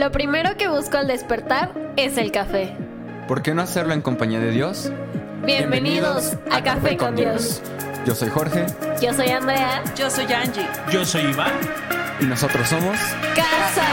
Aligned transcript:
Lo 0.00 0.10
primero 0.10 0.56
que 0.56 0.66
busco 0.66 0.96
al 0.96 1.08
despertar 1.08 1.74
es 1.98 2.16
el 2.16 2.32
café. 2.32 2.74
¿Por 3.28 3.42
qué 3.42 3.52
no 3.52 3.60
hacerlo 3.60 3.92
en 3.92 4.00
compañía 4.00 4.40
de 4.40 4.50
Dios? 4.50 4.90
Bienvenidos, 5.44 6.38
a, 6.50 6.62
Café 6.62 6.96
con 6.96 7.16
Dios. 7.16 7.60
Yo 8.06 8.14
soy 8.14 8.30
Jorge 8.30 8.64
Yo 9.02 9.12
soy 9.12 9.28
Andrea. 9.28 9.84
Yo 9.94 10.08
soy 10.08 10.24
Angie. 10.32 10.66
Yo 10.90 11.04
soy 11.04 11.24
Iván. 11.24 11.52
y 12.18 12.24
nosotros 12.24 12.66
somos... 12.66 12.96
Casa. 13.36 13.86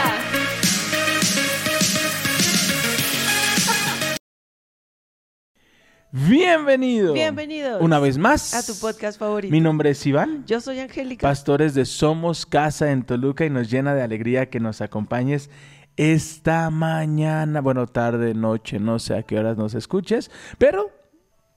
Bienvenido. 6.10 7.12
Bienvenidos. 7.12 7.82
Una 7.82 7.98
vez 7.98 8.16
más. 8.16 8.54
A 8.54 8.64
tu 8.64 8.80
podcast 8.80 9.18
favorito. 9.18 9.52
Mi 9.52 9.60
nombre 9.60 9.90
es 9.90 10.06
Iván. 10.06 10.42
Yo 10.46 10.62
soy 10.62 10.80
Angélica. 10.80 11.28
Pastores 11.28 11.74
de 11.74 11.84
Somos 11.84 12.46
Casa 12.46 12.92
en 12.92 13.02
Toluca 13.02 13.44
y 13.44 13.50
nos 13.50 13.70
llena 13.70 13.94
de 13.94 14.00
alegría 14.00 14.48
que 14.48 14.58
nos 14.58 14.80
acompañes 14.80 15.50
esta 15.98 16.70
mañana, 16.70 17.60
bueno, 17.60 17.88
tarde, 17.88 18.32
noche, 18.32 18.78
no 18.78 19.00
sé 19.00 19.16
a 19.16 19.24
qué 19.24 19.36
horas 19.36 19.58
nos 19.58 19.74
escuches, 19.74 20.30
pero 20.56 20.92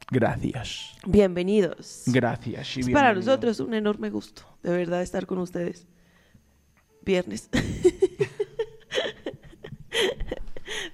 gracias. 0.10 0.98
Bienvenidos. 1.06 2.06
Gracias. 2.08 2.76
y 2.78 2.80
Es 2.80 2.90
para 2.90 3.14
nosotros 3.14 3.60
un 3.60 3.76
enorme 3.76 4.10
gusto, 4.10 4.42
de 4.64 4.72
verdad, 4.72 5.04
estar 5.04 5.28
con 5.28 5.38
ustedes. 5.38 5.88
Viernes. 7.06 7.50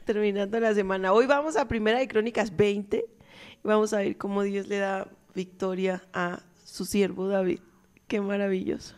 Terminando 0.05 0.59
la 0.59 0.73
semana. 0.73 1.13
Hoy 1.13 1.25
vamos 1.25 1.55
a 1.55 1.69
Primera 1.69 1.99
de 1.99 2.07
Crónicas 2.09 2.53
20 2.55 2.97
y 2.97 3.67
vamos 3.67 3.93
a 3.93 3.99
ver 3.99 4.17
cómo 4.17 4.43
Dios 4.43 4.67
le 4.67 4.79
da 4.79 5.07
victoria 5.33 6.03
a 6.11 6.41
su 6.65 6.83
siervo 6.83 7.29
David. 7.29 7.59
Qué 8.09 8.19
maravilloso. 8.19 8.95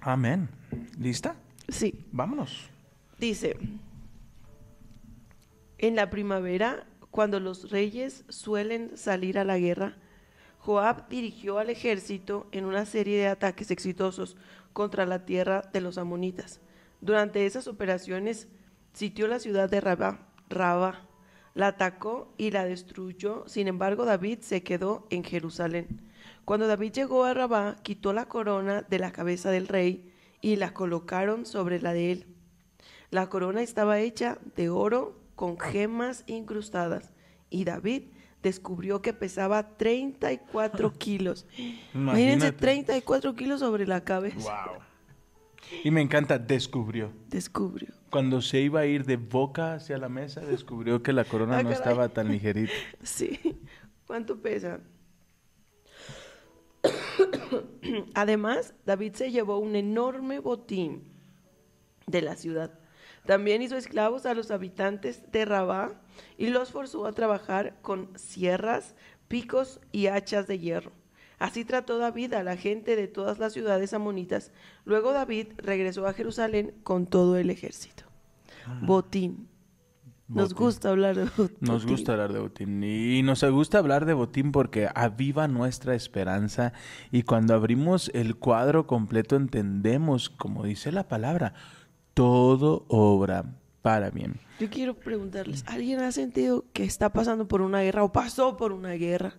Amén. 0.00 0.48
¿Lista? 0.98 1.36
Sí. 1.68 1.94
Vámonos. 2.10 2.70
Dice, 3.18 3.56
en 5.78 5.96
la 5.96 6.08
primavera, 6.08 6.86
cuando 7.10 7.40
los 7.40 7.70
reyes 7.70 8.24
suelen 8.28 8.96
salir 8.96 9.38
a 9.38 9.44
la 9.44 9.58
guerra, 9.58 9.96
Joab 10.58 11.08
dirigió 11.08 11.58
al 11.58 11.70
ejército 11.70 12.46
en 12.52 12.64
una 12.64 12.84
serie 12.84 13.18
de 13.18 13.26
ataques 13.26 13.70
exitosos 13.70 14.36
contra 14.72 15.06
la 15.06 15.24
tierra 15.24 15.62
de 15.72 15.80
los 15.80 15.98
amonitas. 15.98 16.60
Durante 17.00 17.46
esas 17.46 17.66
operaciones 17.66 18.48
sitió 18.92 19.26
la 19.26 19.40
ciudad 19.40 19.68
de 19.68 19.80
Rabá, 19.80 20.28
Rabá, 20.48 21.08
la 21.54 21.68
atacó 21.68 22.32
y 22.36 22.52
la 22.52 22.64
destruyó. 22.64 23.42
Sin 23.48 23.66
embargo, 23.66 24.04
David 24.04 24.40
se 24.42 24.62
quedó 24.62 25.06
en 25.10 25.24
Jerusalén. 25.24 26.02
Cuando 26.44 26.68
David 26.68 26.92
llegó 26.92 27.24
a 27.24 27.34
Rabá, 27.34 27.76
quitó 27.82 28.12
la 28.12 28.26
corona 28.26 28.82
de 28.82 28.98
la 29.00 29.10
cabeza 29.10 29.50
del 29.50 29.66
rey 29.66 30.12
y 30.40 30.56
la 30.56 30.72
colocaron 30.72 31.46
sobre 31.46 31.80
la 31.80 31.92
de 31.92 32.12
él. 32.12 32.37
La 33.10 33.28
corona 33.28 33.62
estaba 33.62 34.00
hecha 34.00 34.38
de 34.56 34.68
oro 34.68 35.18
con 35.34 35.58
gemas 35.58 36.24
incrustadas 36.26 37.12
y 37.50 37.64
David 37.64 38.04
descubrió 38.42 39.00
que 39.02 39.12
pesaba 39.12 39.76
34 39.76 40.92
kilos. 40.98 41.46
Imagínense, 41.94 42.48
Imagínate. 42.48 42.52
34 42.52 43.34
kilos 43.34 43.60
sobre 43.60 43.86
la 43.86 44.04
cabeza. 44.04 44.66
Wow. 44.66 44.82
Y 45.84 45.90
me 45.90 46.00
encanta, 46.00 46.38
descubrió. 46.38 47.12
Descubrió. 47.28 47.88
Cuando 48.10 48.40
se 48.40 48.60
iba 48.60 48.80
a 48.80 48.86
ir 48.86 49.04
de 49.04 49.16
boca 49.16 49.74
hacia 49.74 49.98
la 49.98 50.08
mesa, 50.08 50.40
descubrió 50.40 51.02
que 51.02 51.12
la 51.12 51.24
corona 51.24 51.58
Ah, 51.58 51.62
no 51.62 51.70
estaba 51.70 52.08
tan 52.08 52.30
ligerita. 52.30 52.72
Sí. 53.02 53.38
¿Cuánto 54.06 54.40
pesa? 54.40 54.80
Además, 58.14 58.74
David 58.86 59.14
se 59.14 59.30
llevó 59.30 59.58
un 59.58 59.76
enorme 59.76 60.38
botín 60.38 61.02
de 62.06 62.22
la 62.22 62.36
ciudad. 62.36 62.78
También 63.26 63.62
hizo 63.62 63.76
esclavos 63.76 64.26
a 64.26 64.34
los 64.34 64.50
habitantes 64.50 65.30
de 65.30 65.44
Rabá 65.44 65.92
y 66.36 66.48
los 66.48 66.70
forzó 66.70 67.06
a 67.06 67.12
trabajar 67.12 67.76
con 67.82 68.10
sierras, 68.18 68.94
picos 69.28 69.80
y 69.92 70.06
hachas 70.06 70.46
de 70.46 70.58
hierro. 70.58 70.92
Así 71.38 71.64
trató 71.64 71.98
David 71.98 72.34
a 72.34 72.42
la 72.42 72.56
gente 72.56 72.96
de 72.96 73.06
todas 73.06 73.38
las 73.38 73.52
ciudades 73.52 73.92
amonitas. 73.92 74.50
Luego 74.84 75.12
David 75.12 75.48
regresó 75.58 76.06
a 76.06 76.12
Jerusalén 76.12 76.74
con 76.82 77.06
todo 77.06 77.36
el 77.36 77.50
ejército. 77.50 78.04
Botín. 78.82 79.48
Nos 80.26 80.50
Botín. 80.52 80.64
gusta 80.66 80.90
hablar 80.90 81.16
de 81.16 81.24
botín. 81.24 81.56
Nos 81.60 81.86
gusta 81.86 82.12
hablar 82.12 82.32
de 82.34 82.40
botín 82.40 82.84
y 82.84 83.22
nos 83.22 83.42
gusta 83.44 83.78
hablar 83.78 84.04
de 84.04 84.12
botín 84.12 84.52
porque 84.52 84.88
aviva 84.94 85.48
nuestra 85.48 85.94
esperanza 85.94 86.74
y 87.10 87.22
cuando 87.22 87.54
abrimos 87.54 88.10
el 88.12 88.36
cuadro 88.36 88.86
completo 88.86 89.36
entendemos, 89.36 90.28
como 90.28 90.64
dice 90.64 90.92
la 90.92 91.08
palabra, 91.08 91.54
todo 92.18 92.84
obra 92.88 93.44
para 93.80 94.10
bien. 94.10 94.34
Yo 94.58 94.68
quiero 94.68 94.94
preguntarles, 94.94 95.62
¿alguien 95.68 96.00
ha 96.00 96.10
sentido 96.10 96.64
que 96.72 96.82
está 96.82 97.12
pasando 97.12 97.46
por 97.46 97.60
una 97.60 97.80
guerra 97.82 98.02
o 98.02 98.10
pasó 98.10 98.56
por 98.56 98.72
una 98.72 98.94
guerra, 98.94 99.34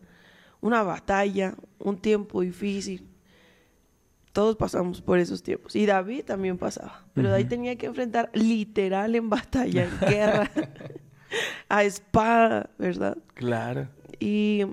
una 0.62 0.82
batalla, 0.82 1.56
un 1.78 1.98
tiempo 1.98 2.40
difícil? 2.40 3.06
Todos 4.32 4.56
pasamos 4.56 5.02
por 5.02 5.20
esos 5.20 5.44
tiempos. 5.44 5.76
Y 5.76 5.86
David 5.86 6.24
también 6.24 6.58
pasaba. 6.58 7.04
Pero 7.14 7.30
David 7.30 7.50
tenía 7.50 7.76
que 7.76 7.88
enfrentar 7.88 8.32
literal 8.34 9.14
en 9.14 9.30
batalla, 9.30 9.84
en 9.84 10.00
guerra, 10.10 10.50
a 11.68 11.84
espada, 11.84 12.70
¿verdad? 12.78 13.18
Claro. 13.34 13.90
Y 14.22 14.66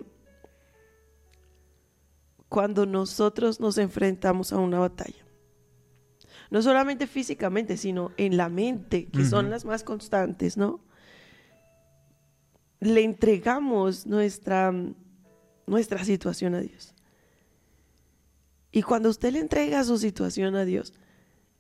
cuando 2.49 2.87
nosotros 2.87 3.59
nos 3.59 3.79
enfrentamos 3.79 4.53
a 4.53 4.59
una 4.59 4.79
batalla, 4.79 5.26
no 6.51 6.63
solamente 6.63 7.07
físicamente, 7.07 7.77
sino 7.77 8.13
en 8.17 8.37
la 8.37 8.49
mente, 8.49 9.07
que 9.07 9.25
son 9.25 9.51
las 9.51 9.65
más 9.65 9.85
constantes, 9.85 10.57
¿no? 10.57 10.81
Le 12.81 13.03
entregamos 13.03 14.07
nuestra, 14.07 14.73
nuestra 15.67 16.05
situación 16.05 16.55
a 16.55 16.61
Dios. 16.61 16.95
Y 18.71 18.83
cuando 18.83 19.09
usted 19.09 19.33
le 19.33 19.41
entrega 19.41 19.83
su 19.85 19.99
situación 19.99 20.55
a 20.55 20.65
Dios, 20.65 20.93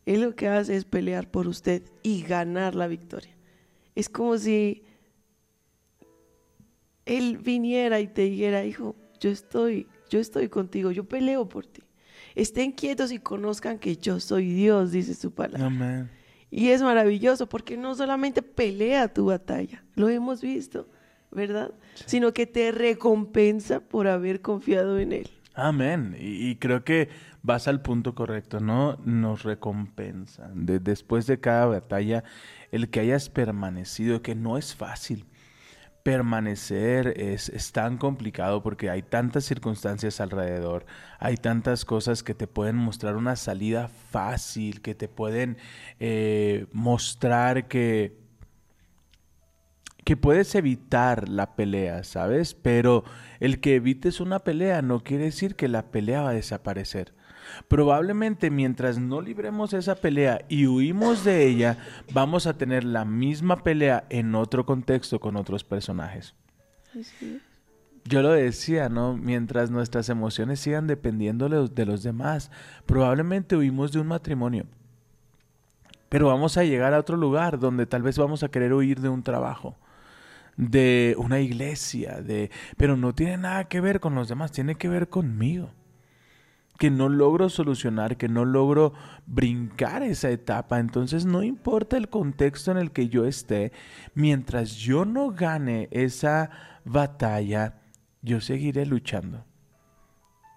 Él 0.04 0.20
lo 0.20 0.34
que 0.36 0.48
hace 0.48 0.76
es 0.76 0.84
pelear 0.84 1.30
por 1.30 1.48
usted 1.48 1.82
y 2.02 2.22
ganar 2.22 2.75
la 2.75 2.86
victoria. 2.86 3.34
Es 3.94 4.08
como 4.08 4.36
si 4.36 4.84
él 7.06 7.38
viniera 7.38 8.00
y 8.00 8.08
te 8.08 8.22
dijera, 8.22 8.64
hijo, 8.64 8.96
yo 9.20 9.30
estoy, 9.30 9.86
yo 10.10 10.19
estoy 10.19 10.48
contigo, 10.48 10.91
yo 10.91 11.04
peleo 11.04 11.48
por 11.48 11.64
ti. 11.64 11.82
Estén 12.36 12.70
quietos 12.70 13.10
y 13.10 13.19
conozcan 13.19 13.78
que 13.80 13.97
yo 13.97 14.20
soy 14.20 14.52
Dios, 14.52 14.92
dice 14.92 15.14
su 15.14 15.32
palabra. 15.32 15.66
Amén. 15.66 16.08
Y 16.50 16.69
es 16.69 16.80
maravilloso 16.82 17.48
porque 17.48 17.76
no 17.76 17.94
solamente 17.97 18.41
pelea 18.42 19.12
tu 19.12 19.26
batalla, 19.26 19.82
lo 19.97 20.08
hemos 20.08 20.41
visto, 20.42 20.88
¿verdad? 21.32 21.72
Sino 22.06 22.32
que 22.32 22.46
te 22.46 22.70
recompensa 22.70 23.80
por 23.80 24.06
haber 24.06 24.42
confiado 24.42 24.98
en 25.00 25.12
Él. 25.12 25.30
Amén. 25.54 26.14
Y, 26.20 26.50
y 26.50 26.56
creo 26.56 26.84
que 26.84 27.08
vas 27.42 27.66
al 27.66 27.80
punto 27.80 28.14
correcto, 28.14 28.60
¿no? 28.60 28.98
Nos 29.04 29.42
recompensa. 29.42 30.50
De- 30.54 30.78
después 30.78 31.26
de 31.26 31.41
cada 31.41 31.66
batalla, 31.66 32.22
el 32.70 32.91
que 32.91 33.00
hayas 33.00 33.28
permanecido, 33.30 34.20
que 34.22 34.34
no 34.34 34.58
es 34.58 34.75
fácil. 34.75 35.25
Permanecer 36.06 37.15
es, 37.17 37.49
es 37.49 37.72
tan 37.72 37.99
complicado 37.99 38.62
porque 38.62 38.91
hay 38.91 39.03
tantas 39.03 39.44
circunstancias 39.44 40.21
alrededor, 40.21 40.87
hay 41.19 41.37
tantas 41.37 41.84
cosas 41.84 42.22
que 42.22 42.33
te 42.33 42.47
pueden 42.47 42.77
mostrar 42.77 43.17
una 43.17 43.34
salida 43.34 43.89
fácil, 43.89 44.83
que 44.83 44.94
te 44.94 45.09
pueden 45.09 45.59
eh, 45.99 46.67
mostrar 46.71 47.67
que, 47.67 48.21
que 50.05 50.17
puedes 50.17 50.55
evitar 50.55 51.28
la 51.28 51.56
pelea, 51.56 52.05
¿sabes? 52.05 52.55
Pero 52.55 53.03
el 53.41 53.59
que 53.59 53.75
evites 53.75 54.21
una 54.21 54.38
pelea 54.38 54.83
no 54.83 55.03
quiere 55.03 55.25
decir 55.25 55.56
que 55.56 55.67
la 55.67 55.91
pelea 55.91 56.23
va 56.23 56.31
a 56.31 56.34
desaparecer. 56.34 57.16
Probablemente 57.68 58.50
mientras 58.50 58.98
no 58.98 59.20
libremos 59.20 59.72
esa 59.72 59.94
pelea 59.96 60.44
y 60.48 60.66
huimos 60.66 61.24
de 61.24 61.46
ella, 61.46 61.78
vamos 62.12 62.46
a 62.46 62.56
tener 62.56 62.84
la 62.84 63.04
misma 63.04 63.62
pelea 63.62 64.04
en 64.10 64.34
otro 64.34 64.64
contexto 64.66 65.20
con 65.20 65.37
otros 65.37 65.64
personajes. 65.64 66.34
Yo 68.04 68.22
lo 68.22 68.31
decía, 68.31 68.88
¿no? 68.88 69.16
Mientras 69.16 69.70
nuestras 69.70 70.08
emociones 70.08 70.60
sigan 70.60 70.87
dependiendo 70.87 71.48
de 71.48 71.56
los- 71.56 71.75
de 71.75 71.87
los 71.87 72.02
demás, 72.04 72.50
probablemente 72.87 73.56
huimos 73.56 73.90
de 73.92 73.99
un 74.00 74.06
matrimonio. 74.06 74.66
Pero 76.08 76.28
vamos 76.28 76.56
a 76.56 76.62
llegar 76.64 76.94
a 76.94 77.00
otro 77.00 77.16
lugar 77.16 77.58
donde 77.58 77.84
tal 77.84 78.02
vez 78.02 78.16
vamos 78.16 78.44
a 78.44 78.49
querer 78.49 78.72
huir 78.72 79.00
de 79.00 79.08
un 79.08 79.25
trabajo, 79.25 79.76
de 80.56 81.16
una 81.19 81.40
iglesia, 81.40 82.20
de 82.22 82.50
pero 82.76 82.96
no 82.96 83.12
tiene 83.12 83.37
nada 83.38 83.64
que 83.64 83.81
ver 83.81 83.99
con 83.99 84.14
los 84.14 84.28
demás, 84.28 84.52
tiene 84.52 84.76
que 84.76 84.88
ver 84.88 85.08
conmigo. 85.08 85.70
Que 86.78 86.90
no 86.90 87.08
logro 87.08 87.49
solucionar, 87.49 88.17
que 88.17 88.28
no 88.28 88.44
logro 88.44 88.93
brincar 89.26 90.02
esa 90.02 90.31
etapa, 90.31 90.78
entonces 90.78 91.25
no 91.25 91.43
importa 91.43 91.96
el 91.96 92.08
contexto 92.08 92.70
en 92.70 92.76
el 92.76 92.90
que 92.90 93.08
yo 93.08 93.25
esté, 93.25 93.73
mientras 94.14 94.76
yo 94.76 95.05
no 95.05 95.31
gane 95.31 95.88
esa 95.90 96.50
batalla, 96.84 97.81
yo 98.23 98.40
seguiré 98.40 98.84
luchando. 98.87 99.44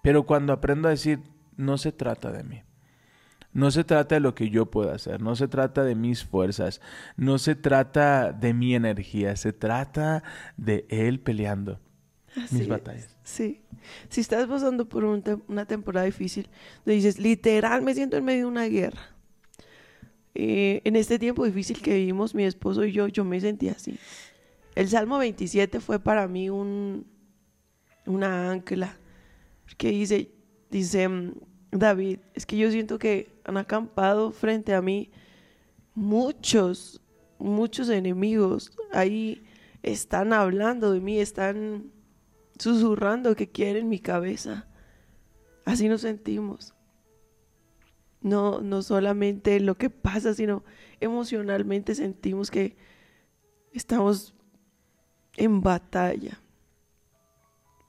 Pero 0.02 0.24
cuando 0.24 0.52
aprendo 0.52 0.88
a 0.88 0.92
decir, 0.92 1.20
no 1.56 1.78
se 1.78 1.92
trata 1.92 2.32
de 2.32 2.44
mí. 2.44 2.62
No 3.52 3.70
se 3.70 3.82
trata 3.82 4.14
de 4.14 4.20
lo 4.20 4.34
que 4.34 4.48
yo 4.48 4.66
puedo 4.66 4.92
hacer, 4.92 5.20
no 5.20 5.34
se 5.34 5.48
trata 5.48 5.82
de 5.82 5.96
mis 5.96 6.24
fuerzas, 6.24 6.80
no 7.16 7.38
se 7.38 7.56
trata 7.56 8.32
de 8.32 8.54
mi 8.54 8.76
energía, 8.76 9.34
se 9.34 9.52
trata 9.52 10.22
de 10.56 10.86
Él 10.88 11.18
peleando 11.18 11.80
Así 12.36 12.54
mis 12.54 12.62
es, 12.62 12.68
batallas. 12.68 13.16
Sí. 13.24 13.62
Si 14.08 14.20
estás 14.20 14.46
pasando 14.46 14.88
por 14.88 15.04
una 15.04 15.66
temporada 15.66 16.06
difícil, 16.06 16.48
donde 16.84 16.96
dices, 16.96 17.18
literal, 17.18 17.82
me 17.82 17.94
siento 17.94 18.16
en 18.16 18.24
medio 18.24 18.40
de 18.40 18.46
una 18.46 18.64
guerra. 18.66 19.16
Eh, 20.34 20.80
en 20.84 20.96
este 20.96 21.18
tiempo 21.18 21.44
difícil 21.44 21.82
que 21.82 21.94
vivimos, 21.94 22.34
mi 22.34 22.44
esposo 22.44 22.84
y 22.84 22.92
yo, 22.92 23.08
yo 23.08 23.24
me 23.24 23.40
sentí 23.40 23.68
así. 23.68 23.98
El 24.74 24.88
Salmo 24.88 25.18
27 25.18 25.80
fue 25.80 25.98
para 25.98 26.28
mí 26.28 26.50
un, 26.50 27.06
una 28.06 28.50
ancla. 28.50 28.96
Que 29.76 29.90
dice, 29.90 30.30
dice 30.70 31.08
mm, 31.08 31.34
David, 31.72 32.18
es 32.34 32.46
que 32.46 32.56
yo 32.56 32.70
siento 32.70 32.98
que 32.98 33.28
han 33.44 33.56
acampado 33.56 34.30
frente 34.32 34.74
a 34.74 34.82
mí 34.82 35.10
muchos, 35.94 37.00
muchos 37.38 37.88
enemigos. 37.88 38.72
Ahí 38.92 39.42
están 39.82 40.32
hablando 40.32 40.92
de 40.92 41.00
mí, 41.00 41.18
están 41.18 41.90
susurrando 42.60 43.34
que 43.34 43.50
quieren 43.50 43.88
mi 43.88 43.98
cabeza. 43.98 44.66
Así 45.64 45.88
nos 45.88 46.02
sentimos. 46.02 46.74
No, 48.20 48.60
no 48.60 48.82
solamente 48.82 49.58
lo 49.60 49.76
que 49.76 49.88
pasa, 49.90 50.34
sino 50.34 50.62
emocionalmente 51.00 51.94
sentimos 51.94 52.50
que 52.50 52.76
estamos 53.72 54.34
en 55.36 55.62
batalla. 55.62 56.40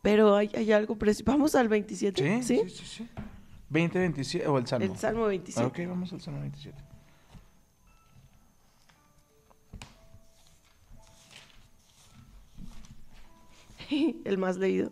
Pero 0.01 0.35
hay, 0.35 0.50
hay 0.56 0.71
algo 0.71 0.97
preciso. 0.97 1.25
Vamos 1.25 1.53
al 1.56 1.68
27. 1.68 2.41
Sí, 2.41 2.44
sí, 2.44 2.69
sí, 2.69 2.85
sí. 2.85 3.09
20, 3.69 4.00
27 4.00 4.47
o 4.47 4.57
el 4.57 4.68
Salmo. 4.68 4.85
El 4.85 4.97
Salmo 4.97 5.25
27. 5.27 5.63
Ah, 5.63 5.68
Ok, 5.68 5.89
vamos 5.89 6.12
al 6.13 6.21
Salmo 6.21 6.41
27. 6.41 6.81
El 14.26 14.38
más 14.38 14.58
leído. 14.58 14.92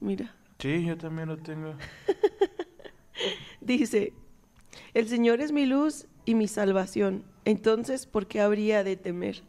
Mira. 0.00 0.34
Sí, 0.58 0.84
yo 0.84 0.96
también 0.96 1.28
lo 1.28 1.36
tengo. 1.36 1.74
Dice, 3.60 4.12
el 4.94 5.08
Señor 5.08 5.40
es 5.40 5.52
mi 5.52 5.66
luz 5.66 6.06
y 6.24 6.34
mi 6.34 6.48
salvación. 6.48 7.24
Entonces, 7.44 8.06
¿por 8.06 8.26
qué 8.26 8.40
habría 8.40 8.84
de 8.84 8.96
temer? 8.96 9.42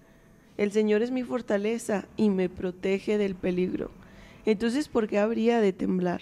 El 0.57 0.71
Señor 0.71 1.01
es 1.01 1.11
mi 1.11 1.23
fortaleza 1.23 2.07
y 2.17 2.29
me 2.29 2.49
protege 2.49 3.17
del 3.17 3.35
peligro. 3.35 3.91
Entonces, 4.45 4.87
¿por 4.87 5.07
qué 5.07 5.19
habría 5.19 5.59
de 5.61 5.73
temblar? 5.73 6.21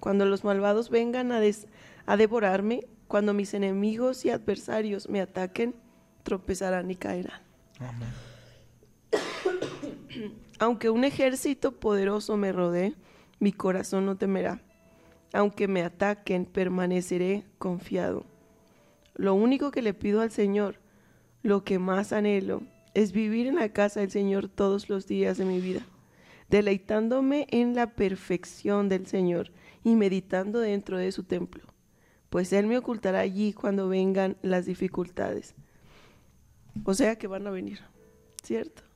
Cuando 0.00 0.26
los 0.26 0.44
malvados 0.44 0.90
vengan 0.90 1.32
a, 1.32 1.40
des- 1.40 1.66
a 2.06 2.16
devorarme, 2.16 2.86
cuando 3.08 3.34
mis 3.34 3.54
enemigos 3.54 4.24
y 4.24 4.30
adversarios 4.30 5.08
me 5.08 5.20
ataquen, 5.20 5.74
tropezarán 6.22 6.90
y 6.90 6.94
caerán. 6.96 7.40
Amén. 7.80 8.08
Aunque 10.58 10.90
un 10.90 11.04
ejército 11.04 11.72
poderoso 11.72 12.36
me 12.36 12.52
rodee, 12.52 12.94
mi 13.38 13.52
corazón 13.52 14.06
no 14.06 14.16
temerá. 14.16 14.60
Aunque 15.32 15.68
me 15.68 15.82
ataquen, 15.82 16.46
permaneceré 16.46 17.44
confiado. 17.58 18.24
Lo 19.14 19.34
único 19.34 19.70
que 19.70 19.82
le 19.82 19.94
pido 19.94 20.20
al 20.20 20.30
Señor, 20.30 20.80
lo 21.42 21.64
que 21.64 21.78
más 21.78 22.12
anhelo, 22.12 22.62
es 22.94 23.12
vivir 23.12 23.46
en 23.46 23.56
la 23.56 23.68
casa 23.68 24.00
del 24.00 24.10
Señor 24.10 24.48
todos 24.48 24.88
los 24.88 25.06
días 25.06 25.38
de 25.38 25.44
mi 25.44 25.60
vida, 25.60 25.86
deleitándome 26.48 27.46
en 27.50 27.74
la 27.74 27.94
perfección 27.94 28.88
del 28.88 29.06
Señor 29.06 29.52
y 29.84 29.94
meditando 29.94 30.58
dentro 30.58 30.98
de 30.98 31.12
su 31.12 31.22
templo, 31.22 31.62
pues 32.30 32.52
Él 32.52 32.66
me 32.66 32.78
ocultará 32.78 33.20
allí 33.20 33.52
cuando 33.52 33.88
vengan 33.88 34.36
las 34.42 34.66
dificultades. 34.66 35.54
O 36.84 36.94
sea 36.94 37.16
que 37.16 37.26
van 37.26 37.46
a 37.46 37.50
venir, 37.50 37.80
¿cierto? 38.42 38.87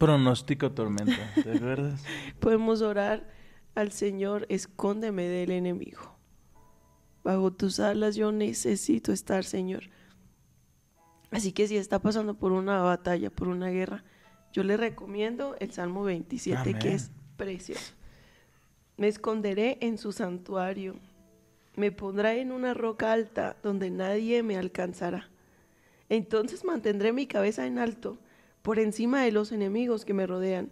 Pronóstico 0.00 0.72
tormenta, 0.72 1.30
¿te 1.34 1.52
acuerdas? 1.56 2.02
Podemos 2.38 2.80
orar 2.80 3.28
al 3.74 3.92
Señor, 3.92 4.46
escóndeme 4.48 5.24
del 5.24 5.50
enemigo. 5.50 6.16
Bajo 7.22 7.52
tus 7.52 7.80
alas 7.80 8.16
yo 8.16 8.32
necesito 8.32 9.12
estar, 9.12 9.44
Señor. 9.44 9.90
Así 11.30 11.52
que 11.52 11.68
si 11.68 11.76
está 11.76 11.98
pasando 11.98 12.32
por 12.32 12.52
una 12.52 12.80
batalla, 12.80 13.28
por 13.28 13.48
una 13.48 13.68
guerra, 13.68 14.02
yo 14.54 14.64
le 14.64 14.78
recomiendo 14.78 15.54
el 15.60 15.70
Salmo 15.70 16.02
27, 16.02 16.78
que 16.78 16.94
es 16.94 17.10
precioso. 17.36 17.92
Me 18.96 19.06
esconderé 19.06 19.76
en 19.82 19.98
su 19.98 20.12
santuario. 20.12 20.94
Me 21.76 21.92
pondrá 21.92 22.36
en 22.36 22.52
una 22.52 22.72
roca 22.72 23.12
alta 23.12 23.58
donde 23.62 23.90
nadie 23.90 24.42
me 24.42 24.56
alcanzará. 24.56 25.28
Entonces 26.08 26.64
mantendré 26.64 27.12
mi 27.12 27.26
cabeza 27.26 27.66
en 27.66 27.78
alto, 27.78 28.18
por 28.62 28.78
encima 28.78 29.22
de 29.22 29.32
los 29.32 29.52
enemigos 29.52 30.04
que 30.04 30.14
me 30.14 30.26
rodean. 30.26 30.70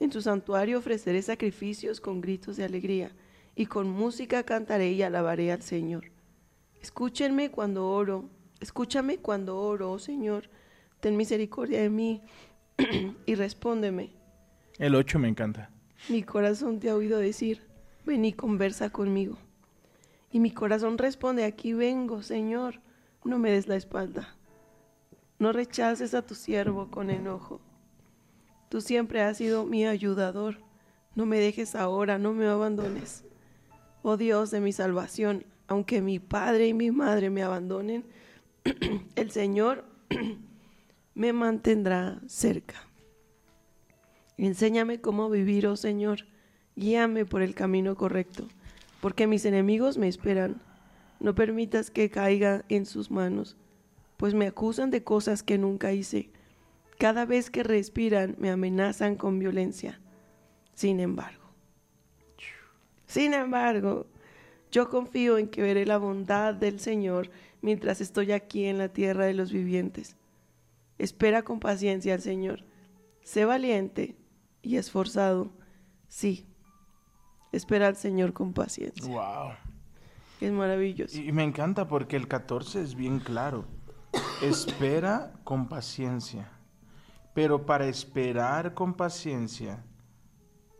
En 0.00 0.12
su 0.12 0.22
santuario 0.22 0.78
ofreceré 0.78 1.22
sacrificios 1.22 2.00
con 2.00 2.20
gritos 2.20 2.56
de 2.56 2.64
alegría, 2.64 3.12
y 3.54 3.66
con 3.66 3.88
música 3.90 4.42
cantaré 4.44 4.92
y 4.92 5.02
alabaré 5.02 5.52
al 5.52 5.62
Señor. 5.62 6.10
Escúchenme 6.80 7.50
cuando 7.50 7.88
oro, 7.88 8.28
escúchame 8.60 9.18
cuando 9.18 9.58
oro, 9.58 9.92
oh 9.92 9.98
Señor, 9.98 10.48
ten 11.00 11.16
misericordia 11.16 11.80
de 11.80 11.90
mí 11.90 12.22
y 13.26 13.34
respóndeme. 13.34 14.10
El 14.78 14.94
8 14.94 15.18
me 15.18 15.28
encanta. 15.28 15.70
Mi 16.08 16.22
corazón 16.22 16.80
te 16.80 16.90
ha 16.90 16.96
oído 16.96 17.18
decir, 17.18 17.62
ven 18.04 18.24
y 18.24 18.32
conversa 18.32 18.90
conmigo. 18.90 19.38
Y 20.30 20.40
mi 20.40 20.50
corazón 20.50 20.98
responde, 20.98 21.44
aquí 21.44 21.74
vengo, 21.74 22.22
Señor, 22.22 22.80
no 23.24 23.38
me 23.38 23.50
des 23.50 23.68
la 23.68 23.76
espalda. 23.76 24.34
No 25.42 25.50
rechaces 25.50 26.14
a 26.14 26.22
tu 26.22 26.36
siervo 26.36 26.88
con 26.88 27.10
enojo. 27.10 27.60
Tú 28.68 28.80
siempre 28.80 29.22
has 29.22 29.38
sido 29.38 29.66
mi 29.66 29.84
ayudador. 29.84 30.58
No 31.16 31.26
me 31.26 31.40
dejes 31.40 31.74
ahora, 31.74 32.16
no 32.16 32.32
me 32.32 32.46
abandones. 32.46 33.24
Oh 34.02 34.16
Dios 34.16 34.52
de 34.52 34.60
mi 34.60 34.70
salvación, 34.70 35.44
aunque 35.66 36.00
mi 36.00 36.20
padre 36.20 36.68
y 36.68 36.74
mi 36.74 36.92
madre 36.92 37.28
me 37.28 37.42
abandonen, 37.42 38.04
el 39.16 39.32
Señor 39.32 39.84
me 41.16 41.32
mantendrá 41.32 42.20
cerca. 42.28 42.76
Enséñame 44.36 45.00
cómo 45.00 45.28
vivir, 45.28 45.66
oh 45.66 45.76
Señor. 45.76 46.20
Guíame 46.76 47.26
por 47.26 47.42
el 47.42 47.56
camino 47.56 47.96
correcto, 47.96 48.46
porque 49.00 49.26
mis 49.26 49.44
enemigos 49.44 49.98
me 49.98 50.06
esperan. 50.06 50.62
No 51.18 51.34
permitas 51.34 51.90
que 51.90 52.10
caiga 52.10 52.64
en 52.68 52.86
sus 52.86 53.10
manos, 53.10 53.56
pues 54.22 54.34
me 54.34 54.46
acusan 54.46 54.92
de 54.92 55.02
cosas 55.02 55.42
que 55.42 55.58
nunca 55.58 55.92
hice. 55.92 56.30
Cada 56.96 57.26
vez 57.26 57.50
que 57.50 57.64
respiran 57.64 58.36
me 58.38 58.50
amenazan 58.50 59.16
con 59.16 59.40
violencia. 59.40 60.00
Sin 60.74 61.00
embargo, 61.00 61.42
sin 63.06 63.34
embargo, 63.34 64.06
yo 64.70 64.88
confío 64.88 65.38
en 65.38 65.48
que 65.48 65.60
veré 65.60 65.86
la 65.86 65.98
bondad 65.98 66.54
del 66.54 66.78
Señor 66.78 67.32
mientras 67.62 68.00
estoy 68.00 68.30
aquí 68.30 68.66
en 68.66 68.78
la 68.78 68.90
tierra 68.90 69.24
de 69.24 69.34
los 69.34 69.50
vivientes. 69.50 70.14
Espera 70.98 71.42
con 71.42 71.58
paciencia 71.58 72.14
al 72.14 72.20
Señor. 72.20 72.64
Sé 73.22 73.44
valiente 73.44 74.14
y 74.62 74.76
esforzado. 74.76 75.50
Sí, 76.06 76.46
espera 77.50 77.88
al 77.88 77.96
Señor 77.96 78.34
con 78.34 78.52
paciencia. 78.52 79.04
Wow. 79.04 79.54
Es 80.40 80.52
maravilloso. 80.52 81.20
Y 81.20 81.32
me 81.32 81.42
encanta 81.42 81.88
porque 81.88 82.14
el 82.14 82.28
14 82.28 82.82
es 82.82 82.94
bien 82.94 83.18
claro. 83.18 83.64
Espera 84.42 85.32
con 85.44 85.68
paciencia. 85.68 86.50
Pero 87.34 87.64
para 87.64 87.86
esperar 87.86 88.74
con 88.74 88.94
paciencia 88.94 89.82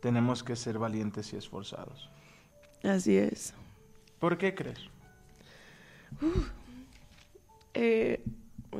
tenemos 0.00 0.42
que 0.42 0.56
ser 0.56 0.78
valientes 0.78 1.32
y 1.32 1.36
esforzados. 1.36 2.10
Así 2.82 3.16
es. 3.16 3.54
¿Por 4.18 4.36
qué 4.36 4.54
crees? 4.54 4.78
Eh, 7.74 8.22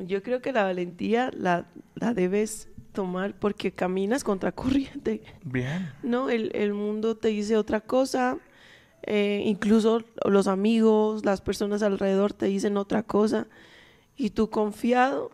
yo 0.05 0.21
creo 0.21 0.41
que 0.41 0.51
la 0.51 0.63
valentía 0.63 1.31
la, 1.33 1.65
la 1.95 2.13
debes 2.13 2.69
tomar 2.91 3.33
porque 3.39 3.71
caminas 3.71 4.23
contra 4.23 4.51
corriente. 4.51 5.23
Bien. 5.43 5.91
No, 6.03 6.29
el, 6.29 6.51
el 6.53 6.73
mundo 6.73 7.17
te 7.17 7.29
dice 7.29 7.57
otra 7.57 7.81
cosa, 7.81 8.37
eh, 9.01 9.41
incluso 9.45 10.03
los 10.25 10.47
amigos, 10.47 11.25
las 11.25 11.41
personas 11.41 11.81
alrededor 11.81 12.33
te 12.33 12.45
dicen 12.45 12.77
otra 12.77 13.03
cosa 13.03 13.47
y 14.15 14.29
tú 14.31 14.49
confiado, 14.49 15.31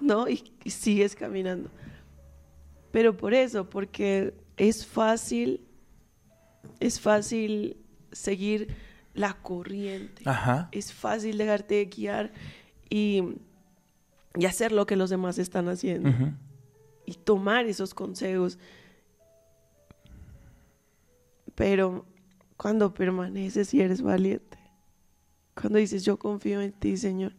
¿no? 0.00 0.28
Y, 0.28 0.52
y 0.64 0.70
sigues 0.70 1.14
caminando. 1.14 1.70
Pero 2.90 3.16
por 3.16 3.34
eso, 3.34 3.68
porque 3.70 4.34
es 4.56 4.86
fácil, 4.86 5.64
es 6.80 7.00
fácil 7.00 7.76
seguir 8.12 8.74
la 9.14 9.34
corriente, 9.34 10.22
Ajá. 10.26 10.68
es 10.72 10.92
fácil 10.92 11.36
dejarte 11.38 11.84
guiar 11.86 12.32
y, 12.90 13.22
y 14.36 14.46
hacer 14.46 14.72
lo 14.72 14.86
que 14.86 14.96
los 14.96 15.10
demás 15.10 15.38
están 15.38 15.68
haciendo 15.68 16.08
Ujú. 16.10 16.32
y 17.06 17.14
tomar 17.14 17.66
esos 17.66 17.94
consejos. 17.94 18.58
Pero 21.54 22.06
cuando 22.56 22.94
permaneces 22.94 23.72
y 23.74 23.80
eres 23.80 24.02
valiente, 24.02 24.58
Cuando 25.54 25.78
dices, 25.78 26.02
yo 26.04 26.18
confío 26.18 26.62
en 26.62 26.72
ti, 26.72 26.96
Señor, 26.96 27.34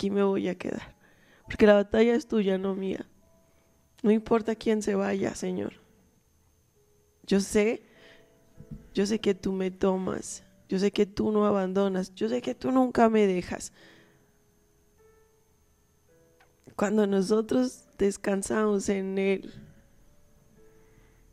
aquí 0.00 0.10
me 0.10 0.22
voy 0.22 0.48
a 0.48 0.54
quedar. 0.54 0.96
Porque 1.44 1.66
la 1.66 1.74
batalla 1.74 2.14
es 2.14 2.26
tuya, 2.26 2.56
no 2.56 2.74
mía. 2.74 3.06
No 4.02 4.10
importa 4.10 4.54
quién 4.54 4.80
se 4.80 4.94
vaya, 4.94 5.34
Señor. 5.34 5.74
Yo 7.26 7.40
sé, 7.40 7.82
yo 8.94 9.04
sé 9.04 9.18
que 9.18 9.34
tú 9.34 9.52
me 9.52 9.70
tomas. 9.70 10.42
Yo 10.70 10.78
sé 10.78 10.90
que 10.90 11.04
tú 11.04 11.30
no 11.30 11.44
abandonas. 11.44 12.14
Yo 12.14 12.30
sé 12.30 12.40
que 12.40 12.54
tú 12.54 12.72
nunca 12.72 13.10
me 13.10 13.26
dejas. 13.26 13.74
Cuando 16.76 17.06
nosotros 17.06 17.84
descansamos 17.98 18.88
en 18.88 19.18
Él, 19.18 19.52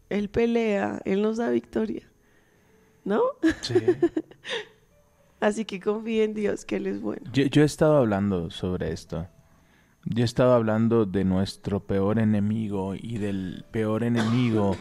Él 0.09 0.29
pelea, 0.29 1.01
Él 1.05 1.21
nos 1.21 1.37
da 1.37 1.49
victoria. 1.51 2.11
¿No? 3.05 3.21
Sí. 3.61 3.75
Así 5.39 5.65
que 5.65 5.79
confía 5.79 6.23
en 6.23 6.33
Dios, 6.33 6.65
que 6.65 6.77
Él 6.77 6.87
es 6.87 7.01
bueno. 7.01 7.29
Yo, 7.31 7.43
yo 7.45 7.61
he 7.61 7.65
estado 7.65 7.97
hablando 7.97 8.49
sobre 8.49 8.91
esto. 8.91 9.27
Yo 10.05 10.23
he 10.23 10.25
estado 10.25 10.53
hablando 10.53 11.05
de 11.05 11.25
nuestro 11.25 11.81
peor 11.81 12.17
enemigo 12.17 12.95
y 12.95 13.17
del 13.17 13.65
peor 13.71 14.03
enemigo 14.03 14.77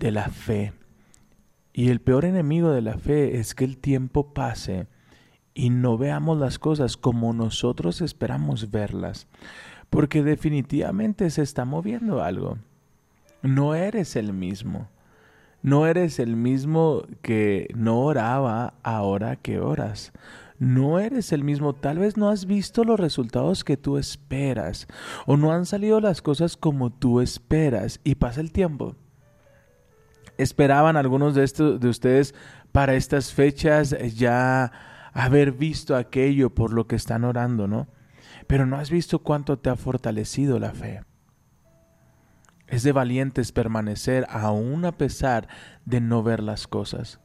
de 0.00 0.10
la 0.10 0.28
fe. 0.28 0.72
Y 1.72 1.90
el 1.90 2.00
peor 2.00 2.24
enemigo 2.24 2.70
de 2.70 2.82
la 2.82 2.98
fe 2.98 3.38
es 3.38 3.54
que 3.54 3.64
el 3.64 3.78
tiempo 3.78 4.34
pase 4.34 4.88
y 5.54 5.70
no 5.70 5.96
veamos 5.96 6.38
las 6.38 6.58
cosas 6.58 6.96
como 6.96 7.32
nosotros 7.32 8.00
esperamos 8.00 8.70
verlas. 8.70 9.28
Porque 9.88 10.22
definitivamente 10.22 11.30
se 11.30 11.42
está 11.42 11.64
moviendo 11.64 12.22
algo. 12.22 12.58
No 13.42 13.74
eres 13.74 14.16
el 14.16 14.32
mismo. 14.32 14.88
No 15.62 15.86
eres 15.86 16.18
el 16.18 16.36
mismo 16.36 17.02
que 17.22 17.68
no 17.74 18.00
oraba 18.00 18.74
ahora 18.82 19.36
que 19.36 19.58
oras. 19.58 20.12
No 20.58 20.98
eres 20.98 21.32
el 21.32 21.44
mismo. 21.44 21.74
Tal 21.74 21.98
vez 21.98 22.16
no 22.16 22.28
has 22.28 22.46
visto 22.46 22.84
los 22.84 22.98
resultados 22.98 23.64
que 23.64 23.76
tú 23.76 23.98
esperas. 23.98 24.86
O 25.26 25.36
no 25.36 25.52
han 25.52 25.66
salido 25.66 26.00
las 26.00 26.22
cosas 26.22 26.56
como 26.56 26.90
tú 26.90 27.20
esperas. 27.20 28.00
Y 28.04 28.14
pasa 28.14 28.40
el 28.40 28.52
tiempo. 28.52 28.96
Esperaban 30.38 30.96
algunos 30.96 31.34
de, 31.34 31.44
estos, 31.44 31.80
de 31.80 31.88
ustedes 31.88 32.34
para 32.72 32.94
estas 32.94 33.32
fechas 33.32 33.96
ya 34.14 34.70
haber 35.12 35.52
visto 35.52 35.96
aquello 35.96 36.54
por 36.54 36.72
lo 36.72 36.86
que 36.86 36.96
están 36.96 37.24
orando, 37.24 37.66
¿no? 37.66 37.88
Pero 38.46 38.66
no 38.66 38.76
has 38.76 38.90
visto 38.90 39.20
cuánto 39.20 39.58
te 39.58 39.70
ha 39.70 39.76
fortalecido 39.76 40.58
la 40.58 40.72
fe. 40.72 41.02
Es 42.66 42.82
de 42.82 42.92
valientes 42.92 43.52
permanecer 43.52 44.26
aún 44.28 44.84
a 44.84 44.92
pesar 44.92 45.48
de 45.84 46.00
no 46.00 46.22
ver 46.22 46.42
las 46.42 46.66
cosas. 46.66 47.20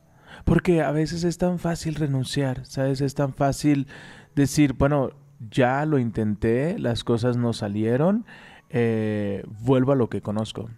Porque 0.46 0.82
a 0.82 0.92
veces 0.92 1.24
es 1.24 1.38
tan 1.38 1.60
fácil 1.60 1.96
renunciar, 1.96 2.66
¿sabes? 2.66 3.02
Es 3.02 3.16
tan 3.16 3.34
fácil 3.34 3.88
decir, 4.36 4.74
bueno, 4.74 5.12
ya 5.50 5.86
lo 5.86 5.98
intenté, 6.00 6.78
las 6.80 7.04
cosas 7.04 7.38
no 7.38 7.54
salieron, 7.54 8.26
eh, 8.70 9.44
vuelvo 9.62 9.92
a 9.92 9.96
lo 9.96 10.10
que 10.10 10.22
conozco. 10.22 10.70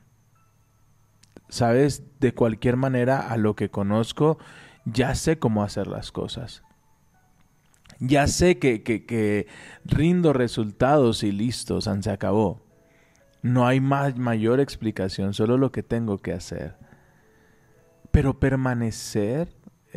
¿Sabes? 1.49 2.03
De 2.19 2.33
cualquier 2.33 2.77
manera, 2.77 3.19
a 3.29 3.37
lo 3.37 3.55
que 3.55 3.69
conozco, 3.69 4.37
ya 4.85 5.13
sé 5.15 5.37
cómo 5.37 5.63
hacer 5.63 5.87
las 5.87 6.11
cosas. 6.11 6.63
Ya 7.99 8.27
sé 8.27 8.57
que, 8.57 8.81
que, 8.83 9.05
que 9.05 9.47
rindo 9.85 10.33
resultados 10.33 11.23
y 11.23 11.31
listos, 11.31 11.89
se 12.01 12.11
acabó. 12.11 12.62
No 13.43 13.67
hay 13.67 13.81
más, 13.81 14.17
mayor 14.17 14.61
explicación, 14.61 15.33
solo 15.33 15.57
lo 15.57 15.71
que 15.71 15.83
tengo 15.83 16.19
que 16.19 16.31
hacer. 16.31 16.77
Pero 18.09 18.39
permanecer 18.39 19.49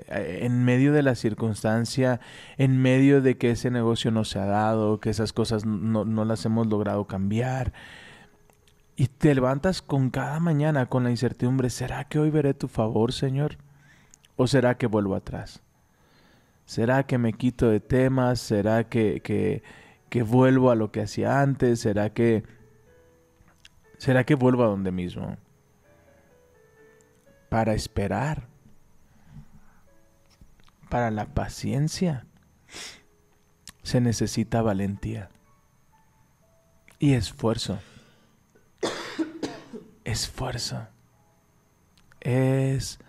eh, 0.09 0.41
en 0.43 0.65
medio 0.65 0.93
de 0.93 1.03
la 1.03 1.15
circunstancia, 1.15 2.21
en 2.59 2.83
medio 2.83 3.23
de 3.23 3.38
que 3.38 3.53
ese 3.53 3.71
negocio 3.71 4.11
no 4.11 4.25
se 4.25 4.41
ha 4.41 4.47
dado, 4.47 4.99
que 4.99 5.11
esas 5.11 5.33
cosas 5.33 5.65
no, 5.65 6.05
no 6.05 6.25
las 6.25 6.45
hemos 6.45 6.67
logrado 6.67 7.07
cambiar, 7.07 7.73
y 8.97 9.07
te 9.07 9.33
levantas 9.33 9.81
con 9.81 10.11
cada 10.11 10.41
mañana 10.41 10.87
con 10.87 11.05
la 11.05 11.11
incertidumbre, 11.11 11.71
¿será 11.71 12.05
que 12.05 12.19
hoy 12.19 12.31
veré 12.31 12.53
tu 12.53 12.67
favor, 12.67 13.12
Señor? 13.12 13.59
¿O 14.35 14.49
será 14.49 14.76
que 14.76 14.88
vuelvo 14.88 15.15
atrás? 15.15 15.62
¿Será 16.65 17.05
que 17.05 17.17
me 17.17 17.33
quito 17.33 17.69
de 17.69 17.79
temas? 17.79 18.41
¿Será 18.41 18.88
que, 18.88 19.23
que 20.09 20.23
vuelvo 20.25 20.73
a 20.73 20.75
lo 20.75 20.91
que 20.91 21.03
hacía 21.03 21.43
antes? 21.43 21.81
¿Será 21.81 22.11
que, 22.11 22.43
será 23.99 24.25
que 24.25 24.35
vuelvo 24.35 24.65
a 24.65 24.69
donde 24.69 24.93
mismo? 24.93 25.37
Para 27.49 27.75
esperar, 27.75 28.49
para 30.88 31.11
la 31.11 31.26
paciencia, 31.26 32.26
se 33.83 34.00
necesita 34.00 34.62
valentía 34.62 35.31
y 36.99 37.15
esfuerzo. 37.15 37.79
Esfuerzo. 40.05 40.87
Esfuerzo. 42.21 43.05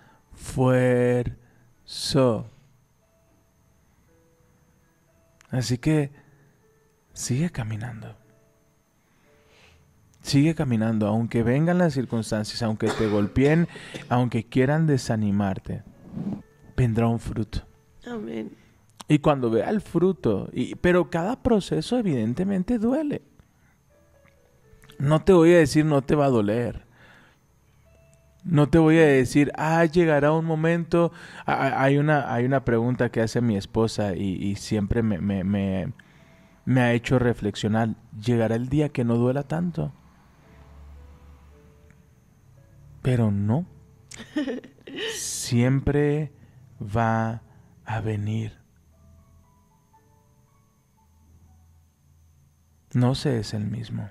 Así 5.49 5.77
que 5.77 6.11
sigue 7.13 7.49
caminando. 7.49 8.15
Sigue 10.27 10.55
caminando, 10.55 11.07
aunque 11.07 11.41
vengan 11.41 11.77
las 11.77 11.93
circunstancias, 11.93 12.61
aunque 12.61 12.89
te 12.89 13.07
golpeen, 13.07 13.69
aunque 14.09 14.43
quieran 14.43 14.85
desanimarte, 14.85 15.83
vendrá 16.75 17.07
un 17.07 17.21
fruto. 17.21 17.65
Amén. 18.05 18.51
Y 19.07 19.19
cuando 19.19 19.49
vea 19.49 19.69
el 19.69 19.79
fruto, 19.79 20.49
y, 20.51 20.75
pero 20.75 21.09
cada 21.09 21.41
proceso 21.41 21.97
evidentemente 21.97 22.77
duele. 22.77 23.21
No 24.99 25.21
te 25.21 25.31
voy 25.31 25.53
a 25.53 25.59
decir 25.59 25.85
no 25.85 26.01
te 26.01 26.15
va 26.15 26.25
a 26.25 26.29
doler. 26.29 26.85
No 28.43 28.67
te 28.67 28.79
voy 28.79 28.97
a 28.97 29.07
decir, 29.07 29.53
ah, 29.55 29.85
llegará 29.85 30.33
un 30.33 30.43
momento. 30.43 31.13
Hay 31.45 31.97
una, 31.97 32.33
hay 32.33 32.43
una 32.43 32.65
pregunta 32.65 33.11
que 33.11 33.21
hace 33.21 33.39
mi 33.39 33.55
esposa 33.55 34.13
y, 34.13 34.33
y 34.43 34.57
siempre 34.57 35.03
me, 35.03 35.19
me, 35.19 35.45
me, 35.45 35.93
me 36.65 36.81
ha 36.81 36.91
hecho 36.91 37.17
reflexionar. 37.17 37.95
¿Llegará 38.21 38.55
el 38.55 38.67
día 38.67 38.89
que 38.89 39.05
no 39.05 39.15
duela 39.15 39.43
tanto? 39.43 39.93
Pero 43.07 43.31
no. 43.31 43.65
Siempre 45.15 46.33
va 46.81 47.41
a 47.85 48.01
venir. 48.01 48.59
No 52.91 53.15
se 53.15 53.39
es 53.39 53.53
el 53.53 53.65
mismo. 53.65 54.09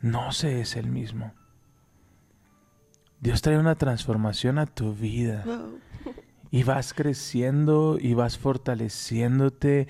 No 0.00 0.32
se 0.32 0.62
es 0.62 0.76
el 0.76 0.88
mismo. 0.88 1.34
Dios 3.20 3.42
trae 3.42 3.58
una 3.58 3.74
transformación 3.74 4.56
a 4.58 4.64
tu 4.64 4.94
vida. 4.94 5.42
Wow. 5.44 5.78
Y 6.50 6.62
vas 6.62 6.94
creciendo 6.94 7.98
y 8.00 8.14
vas 8.14 8.38
fortaleciéndote. 8.38 9.88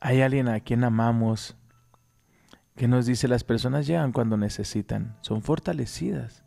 Hay 0.00 0.22
alguien 0.22 0.48
a 0.48 0.58
quien 0.58 0.82
amamos 0.82 1.57
que 2.78 2.86
nos 2.86 3.06
dice 3.06 3.26
las 3.26 3.42
personas 3.42 3.88
llegan 3.88 4.12
cuando 4.12 4.36
necesitan, 4.36 5.16
son 5.20 5.42
fortalecidas 5.42 6.44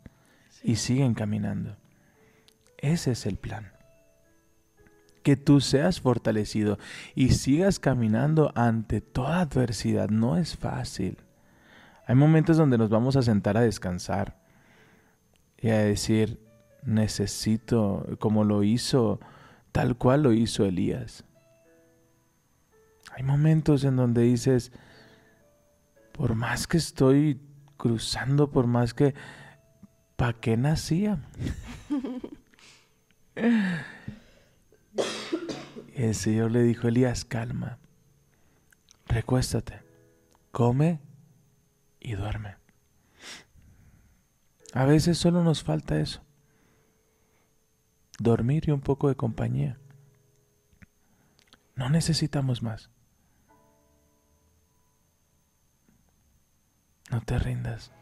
y 0.64 0.76
siguen 0.76 1.12
caminando. 1.12 1.76
Ese 2.78 3.10
es 3.10 3.26
el 3.26 3.36
plan. 3.36 3.70
Que 5.22 5.36
tú 5.36 5.60
seas 5.60 6.00
fortalecido 6.00 6.78
y 7.14 7.32
sigas 7.32 7.78
caminando 7.78 8.50
ante 8.54 9.02
toda 9.02 9.40
adversidad. 9.40 10.08
No 10.08 10.38
es 10.38 10.56
fácil. 10.56 11.18
Hay 12.06 12.14
momentos 12.14 12.56
donde 12.56 12.78
nos 12.78 12.88
vamos 12.88 13.14
a 13.16 13.22
sentar 13.22 13.58
a 13.58 13.60
descansar 13.60 14.40
y 15.58 15.68
a 15.68 15.80
decir, 15.80 16.40
necesito, 16.82 18.06
como 18.18 18.44
lo 18.44 18.64
hizo, 18.64 19.20
tal 19.70 19.98
cual 19.98 20.22
lo 20.22 20.32
hizo 20.32 20.64
Elías. 20.64 21.24
Hay 23.14 23.22
momentos 23.22 23.84
en 23.84 23.96
donde 23.96 24.22
dices, 24.22 24.72
por 26.22 26.36
más 26.36 26.68
que 26.68 26.76
estoy 26.76 27.40
cruzando, 27.76 28.52
por 28.52 28.68
más 28.68 28.94
que, 28.94 29.12
¿para 30.14 30.34
qué 30.34 30.56
nacía? 30.56 31.18
el 35.96 36.14
Señor 36.14 36.52
le 36.52 36.62
dijo, 36.62 36.86
Elías, 36.86 37.24
calma, 37.24 37.80
recuéstate, 39.06 39.82
come 40.52 41.00
y 41.98 42.12
duerme. 42.12 42.54
A 44.74 44.84
veces 44.84 45.18
solo 45.18 45.42
nos 45.42 45.64
falta 45.64 45.98
eso. 45.98 46.22
Dormir 48.20 48.68
y 48.68 48.70
un 48.70 48.80
poco 48.80 49.08
de 49.08 49.16
compañía. 49.16 49.80
No 51.74 51.90
necesitamos 51.90 52.62
más. 52.62 52.90
No 57.12 57.20
te 57.20 57.38
rindas. 57.38 57.92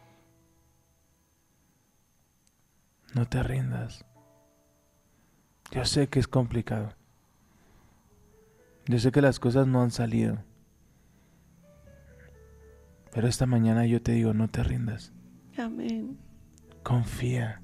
No 3.13 3.27
te 3.27 3.43
rindas. 3.43 4.05
Yo 5.71 5.83
sé 5.83 6.07
que 6.07 6.19
es 6.19 6.29
complicado. 6.29 6.93
Yo 8.87 8.99
sé 8.99 9.11
que 9.11 9.21
las 9.21 9.37
cosas 9.37 9.67
no 9.67 9.81
han 9.81 9.91
salido. 9.91 10.37
Pero 13.11 13.27
esta 13.27 13.45
mañana 13.45 13.85
yo 13.85 14.01
te 14.01 14.13
digo, 14.13 14.33
no 14.33 14.47
te 14.47 14.63
rindas. 14.63 15.11
Amén. 15.57 16.17
Confía. 16.81 17.61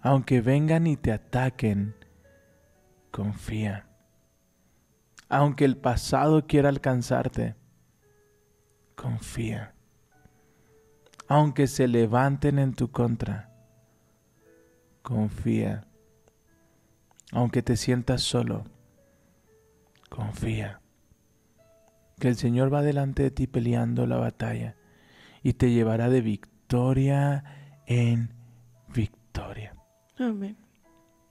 Aunque 0.00 0.40
vengan 0.40 0.88
y 0.88 0.96
te 0.96 1.12
ataquen, 1.12 1.94
confía. 3.12 3.86
Aunque 5.28 5.64
el 5.64 5.76
pasado 5.76 6.44
quiera 6.48 6.70
alcanzarte, 6.70 7.54
confía. 8.96 9.77
Aunque 11.28 11.66
se 11.66 11.86
levanten 11.88 12.58
en 12.58 12.72
tu 12.72 12.90
contra, 12.90 13.50
confía. 15.02 15.86
Aunque 17.32 17.62
te 17.62 17.76
sientas 17.76 18.22
solo, 18.22 18.64
confía. 20.08 20.80
Que 22.18 22.28
el 22.28 22.36
Señor 22.36 22.72
va 22.72 22.80
delante 22.80 23.22
de 23.22 23.30
ti 23.30 23.46
peleando 23.46 24.06
la 24.06 24.16
batalla 24.16 24.74
y 25.42 25.52
te 25.52 25.70
llevará 25.70 26.08
de 26.08 26.22
victoria 26.22 27.44
en 27.86 28.32
victoria. 28.94 29.74
Amén. 30.18 30.56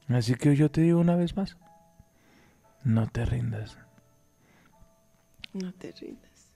Así 0.08 0.36
que 0.36 0.56
yo 0.56 0.70
te 0.70 0.82
digo 0.82 1.00
una 1.00 1.16
vez 1.16 1.36
más, 1.36 1.58
no 2.84 3.08
te 3.08 3.26
rindas. 3.26 3.80
No 5.54 5.74
te 5.74 5.92
rindas. 5.92 6.54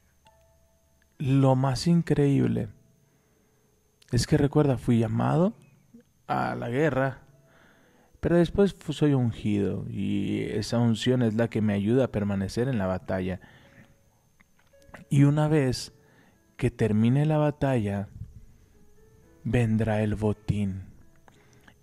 Lo 1.18 1.56
más 1.56 1.88
increíble 1.88 2.70
es 4.12 4.28
que 4.28 4.38
recuerda, 4.38 4.78
fui 4.78 5.00
llamado 5.00 5.54
a 6.28 6.56
la 6.56 6.70
guerra, 6.70 7.20
pero 8.20 8.38
después 8.38 8.76
soy 8.90 9.14
ungido 9.14 9.86
y 9.90 10.44
esa 10.44 10.78
unción 10.80 11.22
es 11.22 11.34
la 11.34 11.50
que 11.50 11.62
me 11.62 11.74
ayuda 11.74 12.06
a 12.06 12.12
permanecer 12.12 12.68
en 12.68 12.78
la 12.78 12.88
batalla. 12.88 13.40
Y 15.10 15.24
una 15.24 15.48
vez 15.48 15.94
que 16.58 16.72
termine 16.72 17.26
la 17.26 17.38
batalla, 17.38 18.10
vendrá 19.44 20.02
el 20.02 20.16
botín 20.16 20.84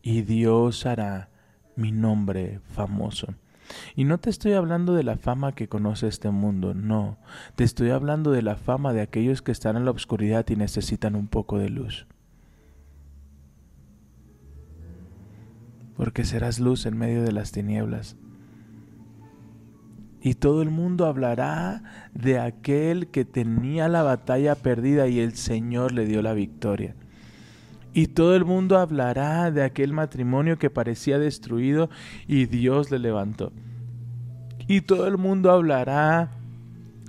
y 0.02 0.22
Dios 0.22 0.86
hará 0.86 1.30
mi 1.76 1.92
nombre 1.92 2.60
famoso. 2.70 3.34
Y 3.96 4.04
no 4.04 4.18
te 4.18 4.30
estoy 4.30 4.52
hablando 4.52 4.94
de 4.94 5.02
la 5.02 5.16
fama 5.16 5.54
que 5.54 5.68
conoce 5.68 6.08
este 6.08 6.30
mundo, 6.30 6.74
no, 6.74 7.18
te 7.56 7.64
estoy 7.64 7.90
hablando 7.90 8.30
de 8.30 8.42
la 8.42 8.56
fama 8.56 8.92
de 8.92 9.02
aquellos 9.02 9.42
que 9.42 9.52
están 9.52 9.76
en 9.76 9.84
la 9.84 9.90
oscuridad 9.90 10.46
y 10.48 10.56
necesitan 10.56 11.16
un 11.16 11.28
poco 11.28 11.58
de 11.58 11.68
luz. 11.68 12.06
Porque 15.98 16.24
serás 16.24 16.60
luz 16.60 16.86
en 16.86 16.96
medio 16.96 17.22
de 17.22 17.32
las 17.32 17.52
tinieblas. 17.52 18.16
Y 20.22 20.34
todo 20.34 20.62
el 20.62 20.70
mundo 20.70 21.04
hablará 21.04 21.82
de 22.14 22.38
aquel 22.38 23.08
que 23.08 23.26
tenía 23.26 23.88
la 23.88 24.02
batalla 24.02 24.54
perdida 24.54 25.08
y 25.08 25.20
el 25.20 25.34
Señor 25.34 25.92
le 25.92 26.06
dio 26.06 26.22
la 26.22 26.32
victoria. 26.32 26.96
Y 27.92 28.06
todo 28.06 28.34
el 28.34 28.44
mundo 28.44 28.78
hablará 28.78 29.50
de 29.50 29.62
aquel 29.62 29.92
matrimonio 29.92 30.58
que 30.58 30.70
parecía 30.70 31.18
destruido 31.18 31.90
y 32.26 32.46
Dios 32.46 32.90
le 32.90 32.98
levantó. 32.98 33.52
Y 34.66 34.82
todo 34.82 35.06
el 35.06 35.18
mundo 35.18 35.50
hablará 35.50 36.30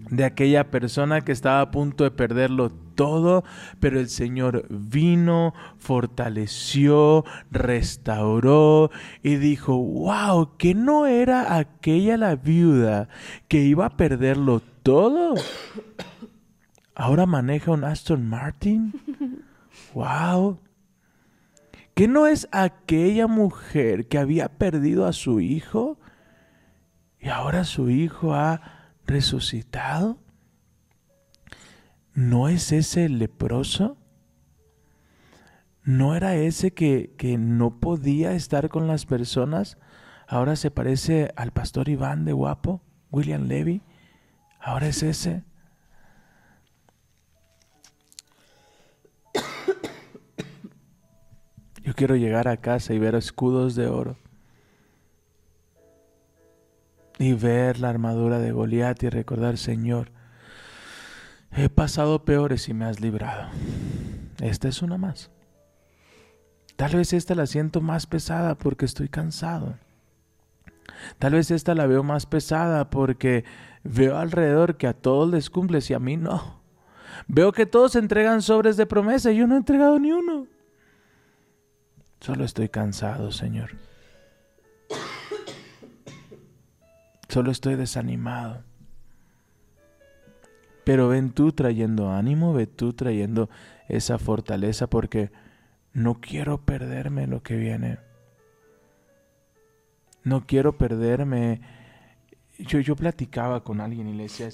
de 0.09 0.25
aquella 0.25 0.71
persona 0.71 1.21
que 1.21 1.31
estaba 1.31 1.61
a 1.61 1.71
punto 1.71 2.03
de 2.03 2.11
perderlo 2.11 2.69
todo, 2.69 3.43
pero 3.79 3.99
el 3.99 4.09
Señor 4.09 4.65
vino, 4.69 5.53
fortaleció, 5.77 7.25
restauró 7.51 8.91
y 9.23 9.35
dijo, 9.35 9.77
wow, 9.77 10.57
que 10.57 10.73
no 10.73 11.05
era 11.05 11.57
aquella 11.57 12.17
la 12.17 12.35
viuda 12.35 13.07
que 13.47 13.59
iba 13.61 13.85
a 13.85 13.97
perderlo 13.97 14.61
todo. 14.83 15.35
Ahora 16.95 17.25
maneja 17.25 17.71
un 17.71 17.83
Aston 17.83 18.27
Martin. 18.27 18.93
Wow. 19.93 20.59
¿Que 21.93 22.07
no 22.07 22.27
es 22.27 22.47
aquella 22.51 23.27
mujer 23.27 24.07
que 24.07 24.17
había 24.17 24.49
perdido 24.49 25.05
a 25.05 25.13
su 25.13 25.39
hijo 25.39 25.97
y 27.19 27.29
ahora 27.29 27.63
su 27.63 27.89
hijo 27.89 28.33
ha 28.33 28.78
resucitado? 29.09 30.17
¿No 32.13 32.47
es 32.47 32.71
ese 32.71 33.05
el 33.05 33.19
leproso? 33.19 33.97
¿No 35.83 36.15
era 36.15 36.35
ese 36.35 36.73
que, 36.73 37.15
que 37.17 37.37
no 37.37 37.79
podía 37.79 38.33
estar 38.33 38.69
con 38.69 38.87
las 38.87 39.05
personas? 39.05 39.77
Ahora 40.27 40.55
se 40.55 40.71
parece 40.71 41.33
al 41.35 41.51
pastor 41.51 41.89
Iván 41.89 42.25
de 42.25 42.33
Guapo, 42.33 42.81
William 43.11 43.47
Levy. 43.47 43.81
Ahora 44.59 44.87
es 44.87 45.01
ese. 45.01 45.43
Yo 51.83 51.95
quiero 51.95 52.15
llegar 52.15 52.47
a 52.47 52.57
casa 52.57 52.93
y 52.93 52.99
ver 52.99 53.15
escudos 53.15 53.73
de 53.75 53.87
oro. 53.87 54.17
Y 57.19 57.33
ver 57.33 57.79
la 57.79 57.89
armadura 57.89 58.39
de 58.39 58.51
Goliat 58.51 59.03
y 59.03 59.09
recordar, 59.09 59.57
Señor, 59.57 60.11
he 61.51 61.69
pasado 61.69 62.23
peores 62.23 62.69
y 62.69 62.73
me 62.73 62.85
has 62.85 63.01
librado. 63.01 63.49
Esta 64.41 64.69
es 64.69 64.81
una 64.81 64.97
más. 64.97 65.29
Tal 66.77 66.95
vez 66.95 67.11
esta 67.11 67.35
la 67.35 67.45
siento 67.45 67.81
más 67.81 68.07
pesada 68.07 68.57
porque 68.57 68.85
estoy 68.85 69.09
cansado. 69.09 69.77
Tal 71.17 71.33
vez 71.33 71.51
esta 71.51 71.75
la 71.75 71.87
veo 71.87 72.03
más 72.03 72.25
pesada 72.25 72.89
porque 72.89 73.43
veo 73.83 74.17
alrededor 74.17 74.77
que 74.77 74.87
a 74.87 74.93
todos 74.93 75.29
les 75.29 75.49
cumples 75.49 75.89
y 75.89 75.93
a 75.93 75.99
mí 75.99 76.15
no. 76.15 76.61
Veo 77.27 77.51
que 77.51 77.65
todos 77.65 77.97
entregan 77.97 78.41
sobres 78.41 78.77
de 78.77 78.85
promesa 78.85 79.31
y 79.31 79.37
yo 79.37 79.47
no 79.47 79.55
he 79.55 79.57
entregado 79.57 79.99
ni 79.99 80.13
uno. 80.13 80.47
Solo 82.21 82.45
estoy 82.45 82.69
cansado, 82.69 83.31
Señor. 83.33 83.71
Solo 87.29 87.51
estoy 87.51 87.75
desanimado. 87.75 88.63
Pero 90.83 91.07
ven 91.07 91.31
tú 91.31 91.51
trayendo 91.51 92.11
ánimo, 92.11 92.53
ven 92.53 92.69
tú 92.75 92.93
trayendo 92.93 93.49
esa 93.87 94.17
fortaleza 94.17 94.87
porque 94.87 95.31
no 95.93 96.15
quiero 96.15 96.65
perderme 96.65 97.27
lo 97.27 97.43
que 97.43 97.55
viene. 97.55 97.99
No 100.23 100.47
quiero 100.47 100.75
perderme. 100.77 101.61
Yo, 102.57 102.79
yo 102.79 102.95
platicaba 102.95 103.63
con 103.63 103.79
alguien 103.79 104.07
y 104.07 104.13
le 104.13 104.23
decía, 104.23 104.49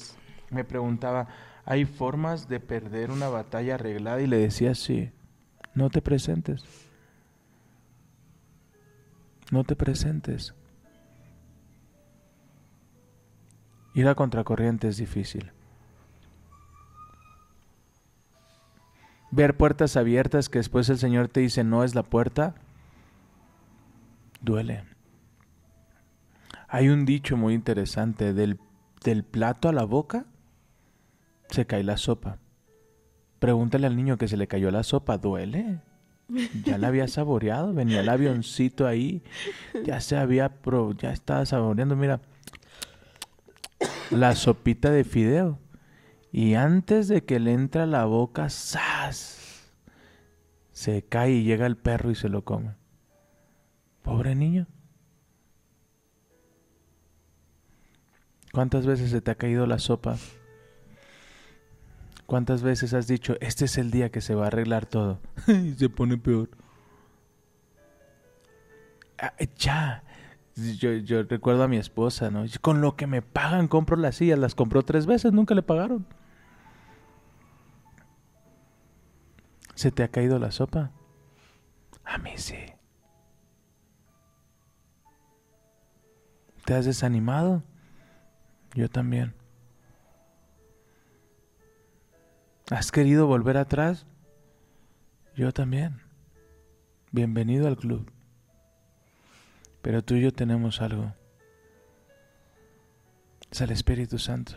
me 0.49 0.65
preguntaba, 0.65 1.29
¿hay 1.63 1.85
formas 1.85 2.49
de 2.49 2.59
perder 2.59 3.09
una 3.09 3.29
batalla 3.29 3.75
arreglada? 3.75 4.21
Y 4.21 4.27
le 4.27 4.37
decía, 4.37 4.75
sí, 4.75 5.11
no 5.73 5.89
te 5.89 6.01
presentes. 6.01 6.65
No 9.49 9.63
te 9.63 9.77
presentes. 9.77 10.53
Ir 13.95 14.07
a 14.09 14.13
contracorriente 14.13 14.89
es 14.89 14.97
difícil. 14.97 15.51
Ver 19.31 19.57
puertas 19.57 19.97
abiertas 19.97 20.49
que 20.49 20.59
después 20.59 20.89
el 20.89 20.97
Señor 20.97 21.29
te 21.29 21.39
dice 21.39 21.63
no 21.63 21.83
es 21.83 21.95
la 21.95 22.03
puerta, 22.03 22.55
duele. 24.41 24.83
Hay 26.67 26.89
un 26.89 27.05
dicho 27.05 27.37
muy 27.37 27.53
interesante, 27.53 28.33
del, 28.33 28.59
del 29.03 29.23
plato 29.23 29.69
a 29.69 29.73
la 29.73 29.85
boca 29.85 30.25
se 31.49 31.65
cae 31.65 31.83
la 31.83 31.95
sopa. 31.95 32.37
Pregúntale 33.39 33.87
al 33.87 33.95
niño 33.95 34.17
que 34.17 34.27
se 34.27 34.37
le 34.37 34.47
cayó 34.47 34.71
la 34.71 34.83
sopa, 34.83 35.17
¿duele? 35.17 35.79
Ya 36.63 36.77
la 36.77 36.87
había 36.87 37.07
saboreado, 37.07 37.73
venía 37.73 38.01
el 38.01 38.09
avioncito 38.09 38.87
ahí, 38.87 39.23
ya 39.85 40.01
se 40.01 40.17
había, 40.17 40.49
pro, 40.49 40.91
ya 40.93 41.11
estaba 41.11 41.45
saboreando, 41.45 41.95
mira, 41.95 42.19
la 44.11 44.35
sopita 44.35 44.91
de 44.91 45.03
fideo. 45.03 45.59
Y 46.31 46.55
antes 46.55 47.07
de 47.07 47.23
que 47.23 47.39
le 47.39 47.53
entre 47.53 47.81
a 47.81 47.85
la 47.85 48.05
boca, 48.05 48.49
¡zas! 48.49 49.71
Se 50.73 51.03
cae 51.03 51.31
y 51.31 51.43
llega 51.43 51.65
el 51.65 51.77
perro 51.77 52.11
y 52.11 52.15
se 52.15 52.27
lo 52.27 52.43
come. 52.43 52.75
Pobre 54.01 54.35
niño. 54.35 54.67
¿Cuántas 58.51 58.85
veces 58.85 59.11
se 59.11 59.21
te 59.21 59.31
ha 59.31 59.35
caído 59.35 59.65
la 59.65 59.79
sopa? 59.79 60.17
¿Cuántas 62.25 62.63
veces 62.63 62.93
has 62.93 63.07
dicho, 63.07 63.35
este 63.39 63.65
es 63.65 63.77
el 63.77 63.91
día 63.91 64.11
que 64.11 64.21
se 64.21 64.33
va 64.33 64.45
a 64.45 64.47
arreglar 64.47 64.85
todo? 64.85 65.19
y 65.47 65.73
se 65.73 65.89
pone 65.89 66.17
peor. 66.17 66.49
Ah, 69.17 69.33
ya. 69.57 70.03
Yo, 70.55 71.23
recuerdo 71.23 71.63
a 71.63 71.67
mi 71.67 71.75
esposa, 71.77 72.31
¿no? 72.31 72.45
Con 72.61 72.79
lo 72.79 72.95
que 72.95 73.07
me 73.07 73.21
pagan 73.21 73.67
compro 73.67 73.97
las 73.97 74.15
sillas. 74.15 74.39
Las 74.39 74.55
compró 74.55 74.83
tres 74.83 75.05
veces, 75.05 75.33
nunca 75.33 75.53
le 75.53 75.61
pagaron. 75.61 76.05
¿Se 79.75 79.91
te 79.91 80.03
ha 80.03 80.07
caído 80.07 80.39
la 80.39 80.51
sopa? 80.51 80.91
A 82.05 82.17
mí 82.17 82.31
sí. 82.37 82.55
¿Te 86.63 86.73
has 86.73 86.85
desanimado? 86.85 87.61
Yo 88.73 88.89
también. 88.89 89.33
¿Has 92.71 92.91
querido 92.91 93.27
volver 93.27 93.57
atrás? 93.57 94.07
Yo 95.35 95.51
también. 95.51 96.01
Bienvenido 97.11 97.67
al 97.67 97.75
club. 97.75 98.14
Pero 99.85 100.03
tú 100.03 100.15
y 100.15 100.21
yo 100.21 100.33
tenemos 100.33 100.81
algo. 100.81 101.13
Es 103.51 103.61
al 103.61 103.69
Espíritu 103.69 104.17
Santo. 104.17 104.53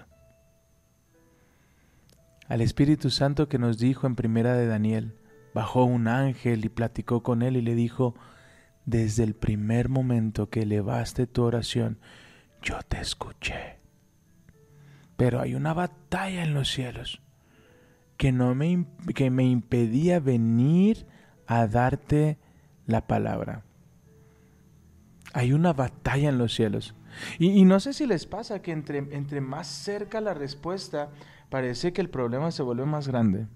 Al 2.46 2.62
Espíritu 2.62 3.10
Santo 3.10 3.46
que 3.46 3.58
nos 3.58 3.76
dijo 3.76 4.06
en 4.06 4.16
primera 4.16 4.54
de 4.54 4.66
Daniel, 4.66 5.18
bajó 5.52 5.84
un 5.84 6.08
ángel 6.08 6.64
y 6.64 6.70
platicó 6.70 7.22
con 7.22 7.42
él 7.42 7.58
y 7.58 7.60
le 7.60 7.74
dijo, 7.74 8.14
desde 8.86 9.22
el 9.22 9.34
primer 9.34 9.90
momento 9.90 10.48
que 10.48 10.62
elevaste 10.62 11.26
tu 11.26 11.42
oración, 11.42 11.98
yo 12.62 12.78
te 12.88 12.98
escuché. 12.98 13.80
Pero 15.18 15.42
hay 15.42 15.54
una 15.54 15.74
batalla 15.74 16.42
en 16.42 16.54
los 16.54 16.70
cielos 16.70 17.20
que, 18.16 18.32
no 18.32 18.54
me, 18.54 18.86
que 19.14 19.28
me 19.28 19.44
impedía 19.44 20.20
venir 20.20 21.06
a 21.46 21.66
darte 21.66 22.38
la 22.86 23.06
palabra. 23.06 23.67
Hay 25.32 25.52
una 25.52 25.72
batalla 25.72 26.28
en 26.28 26.38
los 26.38 26.54
cielos. 26.54 26.94
Y, 27.38 27.64
no 27.64 27.80
sé 27.80 27.92
si 27.92 28.06
les 28.06 28.26
pasa 28.26 28.62
que 28.62 28.72
entre, 28.72 28.98
entre 28.98 29.40
más 29.40 29.66
cerca 29.66 30.20
la 30.20 30.34
respuesta, 30.34 31.10
parece 31.50 31.92
que 31.92 32.00
el 32.00 32.10
problema 32.10 32.50
se 32.50 32.62
vuelve 32.62 32.86
más 32.86 33.08
grande. 33.08 33.46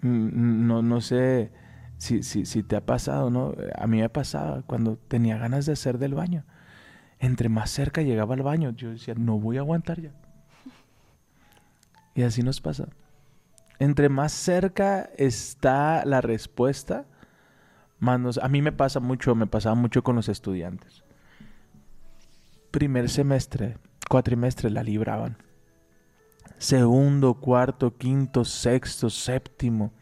No, 0.00 0.82
no 0.82 1.00
sé 1.00 1.50
si, 1.96 2.22
si, 2.22 2.46
si 2.46 2.62
te 2.62 2.76
ha 2.76 2.84
pasado, 2.84 3.30
¿no? 3.30 3.54
A 3.76 3.86
mí 3.86 4.00
me 4.00 4.08
pasaba 4.08 4.62
cuando 4.62 4.96
tenía 4.96 5.38
ganas 5.38 5.66
de 5.66 5.72
hacer 5.72 5.98
del 5.98 6.14
baño. 6.14 6.44
Entre 7.20 7.48
más 7.48 7.70
cerca 7.70 8.02
llegaba 8.02 8.34
al 8.34 8.42
baño, 8.42 8.70
yo 8.70 8.90
decía, 8.90 9.14
no 9.14 9.38
voy 9.38 9.56
a 9.56 9.60
aguantar 9.60 10.00
ya. 10.00 10.12
Y 12.14 12.22
así 12.22 12.42
nos 12.42 12.60
pasa. 12.60 12.88
Entre 13.78 14.08
más 14.08 14.32
cerca 14.32 15.08
está 15.16 16.04
la 16.04 16.20
respuesta, 16.20 17.06
más 17.98 18.20
nos... 18.20 18.38
A 18.38 18.48
mí 18.48 18.62
me 18.62 18.72
pasa 18.72 19.00
mucho, 19.00 19.34
me 19.34 19.46
pasaba 19.46 19.74
mucho 19.74 20.02
con 20.02 20.16
los 20.16 20.28
estudiantes. 20.28 21.04
Primer 22.70 23.08
semestre, 23.08 23.78
cuatrimestre 24.08 24.70
la 24.70 24.82
libraban. 24.82 25.38
Segundo, 26.58 27.34
cuarto, 27.34 27.96
quinto, 27.96 28.44
sexto, 28.44 29.10
séptimo. 29.10 29.92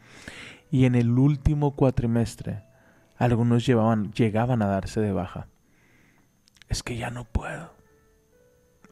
Y 0.71 0.85
en 0.85 0.95
el 0.95 1.17
último 1.17 1.75
cuatrimestre, 1.75 2.63
algunos 3.15 3.65
llevaban, 3.65 4.11
llegaban 4.11 4.61
a 4.61 4.67
darse 4.67 4.99
de 4.99 5.11
baja. 5.11 5.47
Es 6.67 6.83
que 6.83 6.97
ya 6.97 7.09
no 7.09 7.25
puedo. 7.25 7.73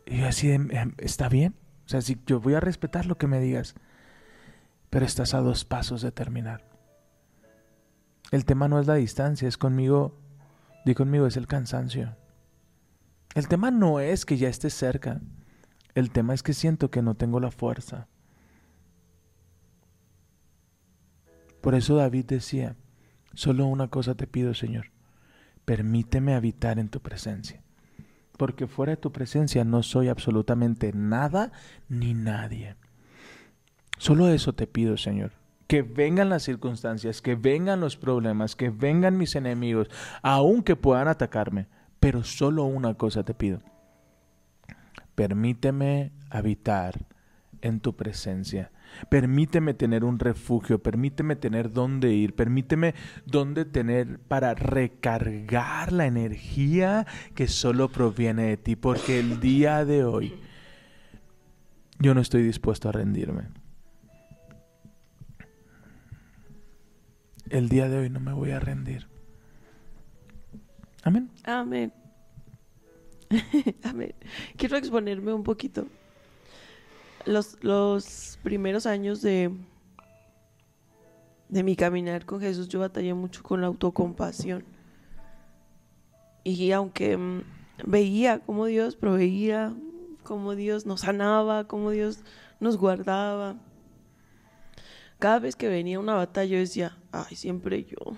Y 0.06 0.20
yo 0.20 0.28
así, 0.28 0.52
em, 0.52 0.70
¿está 0.98 1.30
bien? 1.30 1.56
O 1.86 1.90
sea, 1.90 2.02
si 2.02 2.18
yo 2.26 2.40
voy 2.40 2.54
a 2.54 2.60
respetar 2.60 3.06
lo 3.06 3.18
que 3.18 3.28
me 3.28 3.40
digas, 3.40 3.76
pero 4.90 5.06
estás 5.06 5.34
a 5.34 5.40
dos 5.40 5.66
pasos 5.66 6.02
de 6.02 6.12
terminar. 6.12 6.75
El 8.32 8.46
tema 8.46 8.68
no 8.68 8.80
es 8.80 8.88
la 8.88 8.96
distancia, 8.96 9.48
es 9.48 9.58
conmigo, 9.58 10.18
di 10.86 10.94
conmigo, 10.96 11.28
es 11.28 11.38
el 11.38 11.48
cansancio. 11.48 12.16
El 13.34 13.48
tema 13.48 13.72
no 13.72 14.00
es 14.00 14.26
que 14.26 14.38
ya 14.38 14.50
estés 14.50 14.74
cerca, 14.74 15.22
el 15.94 16.12
tema 16.12 16.34
es 16.34 16.44
que 16.44 16.54
siento 16.54 16.90
que 16.90 17.02
no 17.02 17.16
tengo 17.16 17.40
la 17.40 17.52
fuerza. 17.52 18.08
Por 21.62 21.76
eso 21.76 21.96
David 21.96 22.26
decía, 22.26 22.76
solo 23.34 23.66
una 23.66 23.88
cosa 23.88 24.16
te 24.16 24.28
pido, 24.28 24.54
Señor, 24.54 24.92
permíteme 25.66 26.36
habitar 26.36 26.80
en 26.80 26.90
tu 26.90 27.02
presencia, 27.02 27.64
porque 28.38 28.68
fuera 28.68 28.92
de 28.92 28.98
tu 28.98 29.12
presencia 29.12 29.64
no 29.64 29.84
soy 29.84 30.10
absolutamente 30.10 30.92
nada 30.94 31.52
ni 31.90 32.14
nadie. 32.14 32.76
Solo 33.98 34.30
eso 34.30 34.54
te 34.54 34.68
pido, 34.68 34.98
Señor. 34.98 35.32
Que 35.68 35.82
vengan 35.82 36.30
las 36.30 36.44
circunstancias, 36.44 37.22
que 37.22 37.36
vengan 37.36 37.80
los 37.80 37.98
problemas, 37.98 38.56
que 38.56 38.70
vengan 38.70 39.18
mis 39.18 39.36
enemigos, 39.36 39.90
aunque 40.22 40.76
puedan 40.76 41.08
atacarme, 41.08 41.68
pero 42.00 42.24
solo 42.24 42.66
una 42.66 42.94
cosa 42.94 43.24
te 43.24 43.34
pido. 43.34 43.62
Permíteme 45.16 46.12
habitar 46.30 47.06
en 47.62 47.80
tu 47.80 47.96
presencia. 47.96 48.72
Permíteme 49.10 49.74
tener 49.74 50.04
un 50.04 50.20
refugio, 50.20 50.82
permíteme 50.82 51.36
tener 51.36 51.72
dónde 51.72 52.14
ir, 52.14 52.36
permíteme 52.36 52.94
dónde 53.26 53.66
tener 53.66 54.20
para 54.20 54.54
recargar 54.54 55.92
la 55.92 56.06
energía 56.06 57.06
que 57.34 57.48
solo 57.48 57.90
proviene 57.90 58.44
de 58.44 58.58
ti, 58.58 58.76
porque 58.76 59.20
el 59.20 59.40
día 59.40 59.84
de 59.84 60.06
hoy 60.06 60.36
yo 62.00 62.14
no 62.14 62.22
estoy 62.22 62.44
dispuesto 62.44 62.90
a 62.90 62.92
rendirme. 62.92 63.48
El 67.50 67.70
día 67.70 67.90
de 67.90 68.00
hoy 68.00 68.10
no 68.10 68.20
me 68.20 68.34
voy 68.34 68.52
a 68.52 68.60
rendir. 68.60 69.08
Amén. 71.04 71.30
Amén. 71.44 71.94
Amén. 73.84 74.14
Quiero 74.58 74.78
exponerme 74.78 75.34
un 75.34 75.44
poquito 75.44 75.88
los, 77.26 77.58
los 77.64 78.40
primeros 78.44 78.86
años 78.86 79.22
de, 79.22 79.52
de 81.50 81.64
mi 81.64 81.76
caminar 81.76 82.26
con 82.26 82.40
Jesús, 82.40 82.68
yo 82.68 82.80
batallé 82.80 83.14
mucho 83.14 83.44
con 83.44 83.62
la 83.62 83.68
autocompasión. 83.68 84.64
Y 86.44 86.72
aunque 86.72 87.18
mm, 87.18 87.42
veía 87.86 88.40
cómo 88.40 88.66
Dios 88.66 88.96
proveía, 88.96 89.74
cómo 90.24 90.56
Dios 90.56 90.86
nos 90.86 91.02
sanaba, 91.02 91.68
cómo 91.68 91.92
Dios 91.92 92.20
nos 92.60 92.78
guardaba, 92.78 93.56
cada 95.20 95.40
vez 95.40 95.56
que 95.56 95.68
venía 95.68 96.00
una 96.00 96.14
batalla 96.14 96.52
yo 96.52 96.58
decía, 96.60 96.98
ay, 97.12 97.36
siempre 97.36 97.84
yo. 97.84 98.18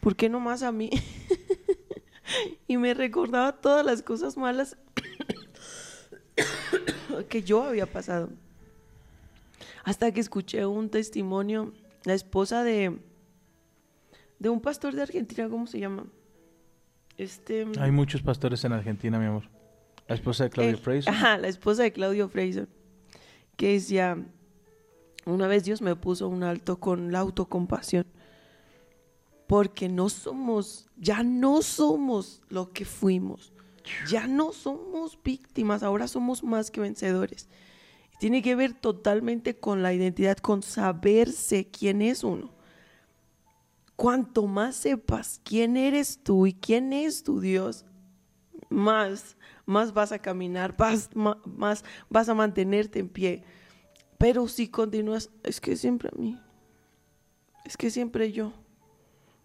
¿Por 0.00 0.16
qué 0.16 0.28
no 0.28 0.40
más 0.40 0.62
a 0.62 0.72
mí? 0.72 0.90
y 2.68 2.76
me 2.76 2.94
recordaba 2.94 3.52
todas 3.52 3.84
las 3.84 4.02
cosas 4.02 4.36
malas 4.36 4.76
que 7.28 7.42
yo 7.42 7.62
había 7.64 7.86
pasado. 7.86 8.30
Hasta 9.84 10.12
que 10.12 10.20
escuché 10.20 10.66
un 10.66 10.90
testimonio, 10.90 11.72
la 12.04 12.14
esposa 12.14 12.62
de, 12.62 12.98
de 14.38 14.48
un 14.48 14.60
pastor 14.60 14.94
de 14.94 15.02
Argentina, 15.02 15.48
¿cómo 15.48 15.66
se 15.66 15.80
llama? 15.80 16.06
Este, 17.16 17.66
Hay 17.80 17.90
muchos 17.90 18.22
pastores 18.22 18.64
en 18.64 18.72
Argentina, 18.72 19.18
mi 19.18 19.26
amor. 19.26 19.44
La 20.06 20.14
esposa 20.14 20.44
de 20.44 20.50
Claudio 20.50 20.74
eh, 20.74 20.78
Fraser. 20.78 21.12
Ajá, 21.12 21.38
la 21.38 21.48
esposa 21.48 21.82
de 21.82 21.92
Claudio 21.92 22.28
Fraser. 22.28 22.68
Que 23.56 23.72
decía, 23.72 24.24
una 25.24 25.46
vez 25.46 25.64
Dios 25.64 25.82
me 25.82 25.96
puso 25.96 26.28
un 26.28 26.42
alto 26.42 26.78
con 26.80 27.12
la 27.12 27.20
autocompasión. 27.20 28.06
Porque 29.46 29.88
no 29.88 30.08
somos, 30.08 30.88
ya 30.96 31.22
no 31.22 31.62
somos 31.62 32.42
lo 32.48 32.72
que 32.72 32.84
fuimos. 32.84 33.52
Ya 34.08 34.26
no 34.26 34.52
somos 34.52 35.18
víctimas, 35.22 35.82
ahora 35.82 36.08
somos 36.08 36.42
más 36.42 36.70
que 36.70 36.80
vencedores. 36.80 37.48
Tiene 38.18 38.42
que 38.42 38.54
ver 38.54 38.74
totalmente 38.74 39.56
con 39.56 39.82
la 39.82 39.94
identidad, 39.94 40.36
con 40.38 40.62
saberse 40.62 41.68
quién 41.70 42.02
es 42.02 42.24
uno. 42.24 42.52
Cuanto 43.96 44.46
más 44.46 44.76
sepas 44.76 45.40
quién 45.42 45.76
eres 45.76 46.20
tú 46.22 46.46
y 46.46 46.52
quién 46.52 46.92
es 46.92 47.22
tu 47.22 47.40
Dios, 47.40 47.84
más, 48.68 49.36
más 49.66 49.92
vas 49.92 50.12
a 50.12 50.18
caminar, 50.18 50.74
más, 50.78 51.10
más 51.14 51.84
vas 52.08 52.28
a 52.28 52.34
mantenerte 52.34 52.98
en 52.98 53.08
pie. 53.08 53.44
Pero 54.18 54.48
si 54.48 54.68
continúas, 54.68 55.30
es 55.44 55.60
que 55.60 55.76
siempre 55.76 56.10
a 56.12 56.18
mí, 56.18 56.38
es 57.64 57.76
que 57.76 57.90
siempre 57.90 58.32
yo, 58.32 58.52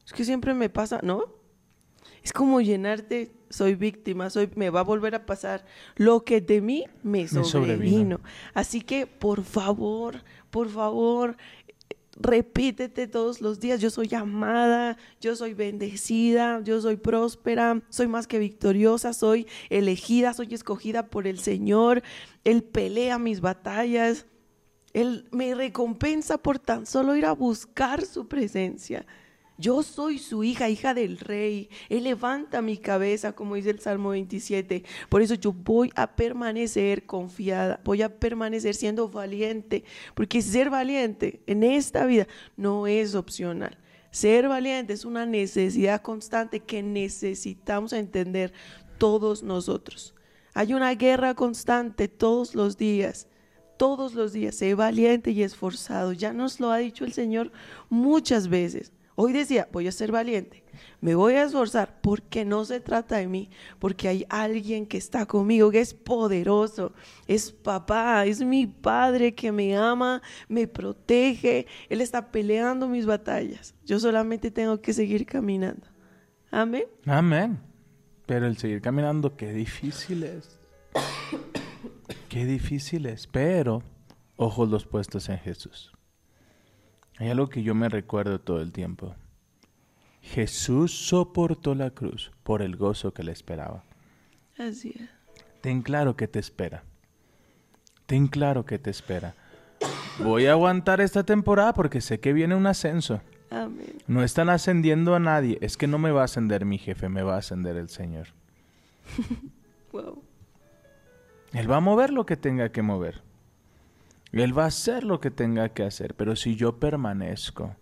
es 0.06 0.14
que 0.14 0.26
siempre 0.26 0.54
me 0.54 0.70
pasa, 0.70 1.00
¿no? 1.04 1.26
Es 2.24 2.34
como 2.34 2.60
llenarte, 2.60 3.34
soy 3.50 3.76
víctima, 3.76 4.30
soy, 4.30 4.50
me 4.56 4.70
va 4.70 4.80
a 4.80 4.84
volver 4.84 5.14
a 5.16 5.26
pasar 5.26 5.66
lo 5.96 6.24
que 6.24 6.42
de 6.42 6.62
mí 6.62 6.86
me 7.04 7.28
sobrevino. 7.28 8.20
Así 8.54 8.82
que, 8.82 9.06
por 9.08 9.44
favor, 9.44 10.24
por 10.50 10.70
favor, 10.70 11.38
repítete 12.16 13.08
todos 13.08 13.42
los 13.42 13.60
días, 13.60 13.82
yo 13.82 13.90
soy 13.90 14.14
amada, 14.14 14.98
yo 15.20 15.36
soy 15.36 15.54
bendecida, 15.54 16.62
yo 16.64 16.82
soy 16.82 16.96
próspera, 16.96 17.82
soy 17.90 18.08
más 18.08 18.28
que 18.28 18.40
victoriosa, 18.40 19.14
soy 19.14 19.48
elegida, 19.70 20.34
soy 20.34 20.54
escogida 20.54 21.08
por 21.08 21.28
el 21.28 21.40
Señor, 21.40 22.04
Él 22.44 22.64
pelea 22.64 23.20
mis 23.20 23.42
batallas, 23.42 24.26
Él 24.94 25.28
me 25.32 25.56
recompensa 25.56 26.38
por 26.38 26.60
tan 26.60 26.86
solo 26.86 27.16
ir 27.16 27.26
a 27.26 27.34
buscar 27.34 28.06
su 28.06 28.28
presencia. 28.28 29.06
Yo 29.58 29.84
soy 29.84 30.18
su 30.18 30.44
hija, 30.44 30.70
hija 30.70 30.94
del 30.94 31.20
rey. 31.20 31.70
Él 31.90 32.06
levanta 32.06 32.62
mi 32.62 32.78
cabeza, 32.78 33.34
como 33.34 33.56
dice 33.56 33.70
el 33.70 33.80
Salmo 33.80 34.10
27. 34.10 34.84
Por 35.10 35.22
eso 35.22 35.36
yo 35.36 35.54
voy 35.54 35.92
a 35.96 36.16
permanecer 36.16 37.06
confiada, 37.06 37.80
voy 37.84 38.02
a 38.02 38.20
permanecer 38.20 38.74
siendo 38.74 39.10
valiente, 39.10 39.84
porque 40.16 40.42
ser 40.42 40.70
valiente 40.70 41.42
en 41.46 41.64
esta 41.64 42.06
vida 42.06 42.28
no 42.58 42.88
es 42.88 43.14
opcional. 43.14 43.78
Ser 44.10 44.48
valiente 44.48 44.94
es 44.94 45.06
una 45.06 45.26
necesidad 45.26 46.02
constante 46.02 46.60
que 46.60 46.84
necesitamos 46.84 47.94
entender 47.94 48.54
todos 48.98 49.44
nosotros. 49.44 50.16
Hay 50.54 50.74
una 50.74 50.94
guerra 50.96 51.36
constante 51.36 52.08
todos 52.08 52.54
los 52.54 52.78
días, 52.78 53.28
todos 53.78 54.14
los 54.14 54.34
días. 54.34 54.56
Sé 54.56 54.76
valiente 54.76 55.32
y 55.32 55.44
esforzado. 55.44 56.14
Ya 56.14 56.34
nos 56.34 56.60
lo 56.60 56.72
ha 56.72 56.78
dicho 56.78 57.06
el 57.06 57.14
Señor 57.14 57.52
muchas 57.90 58.48
veces. 58.48 58.92
Hoy 59.16 59.32
decía, 59.32 59.68
voy 59.72 59.88
a 59.88 59.92
ser 59.92 60.12
valiente, 60.12 60.64
me 61.00 61.14
voy 61.14 61.34
a 61.34 61.44
esforzar 61.44 62.00
porque 62.02 62.46
no 62.46 62.66
se 62.66 62.80
trata 62.80 63.18
de 63.18 63.28
mí, 63.28 63.52
porque 63.78 64.08
hay 64.08 64.26
alguien 64.28 64.88
que 64.88 64.98
está 64.98 65.28
conmigo, 65.28 65.70
que 65.70 65.82
es 65.82 65.94
poderoso, 65.94 66.94
es 67.28 67.52
papá, 67.52 68.26
es 68.26 68.42
mi 68.42 68.66
padre 68.66 69.36
que 69.36 69.52
me 69.52 69.78
ama, 69.78 70.24
me 70.48 70.68
protege, 70.68 71.68
Él 71.90 72.02
está 72.02 72.32
peleando 72.32 72.88
mis 72.88 73.06
batallas. 73.06 73.76
Yo 73.86 74.00
solamente 74.00 74.50
tengo 74.50 74.82
que 74.82 74.94
seguir 74.94 75.28
caminando. 75.28 75.86
Amén. 76.50 76.86
Amén. 77.06 77.60
Pero 78.26 78.48
el 78.48 78.58
seguir 78.58 78.82
caminando, 78.82 79.36
qué 79.36 79.54
difícil 79.54 80.24
es. 80.24 80.60
Qué 82.34 82.46
difícil 82.48 83.06
es. 83.06 83.28
Pero, 83.28 83.84
ojos 84.38 84.68
los 84.68 84.88
puestos 84.88 85.30
en 85.30 85.38
Jesús. 85.38 85.94
Hay 87.20 87.30
algo 87.30 87.48
que 87.48 87.62
yo 87.62 87.76
me 87.76 87.90
recuerdo 87.90 88.40
todo 88.40 88.60
el 88.60 88.72
tiempo. 88.72 89.16
Jesús 90.22 90.92
soportó 90.92 91.76
la 91.76 91.92
cruz 91.92 92.32
por 92.44 92.64
el 92.64 92.76
gozo 92.76 93.14
que 93.14 93.24
le 93.24 93.32
esperaba. 93.32 93.84
Así 94.58 94.96
es. 95.00 95.10
Ten 95.62 95.84
claro 95.84 96.16
que 96.16 96.28
te 96.28 96.40
espera. 96.40 96.84
Ten 98.08 98.28
claro 98.28 98.66
que 98.66 98.80
te 98.80 98.90
espera. 98.90 99.36
Voy 100.18 100.48
a 100.48 100.54
aguantar 100.54 101.02
esta 101.02 101.24
temporada 101.24 101.74
porque 101.74 102.02
sé 102.02 102.20
que 102.20 102.34
viene 102.34 102.56
un 102.56 102.66
ascenso. 102.66 103.22
Amén. 103.52 103.98
No 104.08 104.24
están 104.24 104.50
ascendiendo 104.50 105.14
a 105.14 105.20
nadie. 105.20 105.60
Es 105.62 105.78
que 105.78 105.86
no 105.86 106.00
me 106.00 106.10
va 106.10 106.22
a 106.22 106.26
ascender 106.26 106.66
mi 106.66 106.80
jefe, 106.80 107.10
me 107.10 107.22
va 107.22 107.36
a 107.36 107.40
ascender 107.40 107.76
el 107.78 107.90
Señor. 107.90 108.30
Wow. 109.92 110.24
Él 111.54 111.70
va 111.70 111.78
a 111.78 111.82
mover 111.82 112.12
lo 112.12 112.26
que 112.26 112.36
tenga 112.36 112.70
que 112.70 112.82
mover. 112.82 113.22
Él 114.32 114.58
va 114.58 114.64
a 114.64 114.68
hacer 114.68 115.04
lo 115.04 115.20
que 115.20 115.30
tenga 115.30 115.70
que 115.70 115.84
hacer. 115.84 116.16
Pero 116.16 116.36
si 116.36 116.56
yo 116.56 116.80
permanezco, 116.80 117.76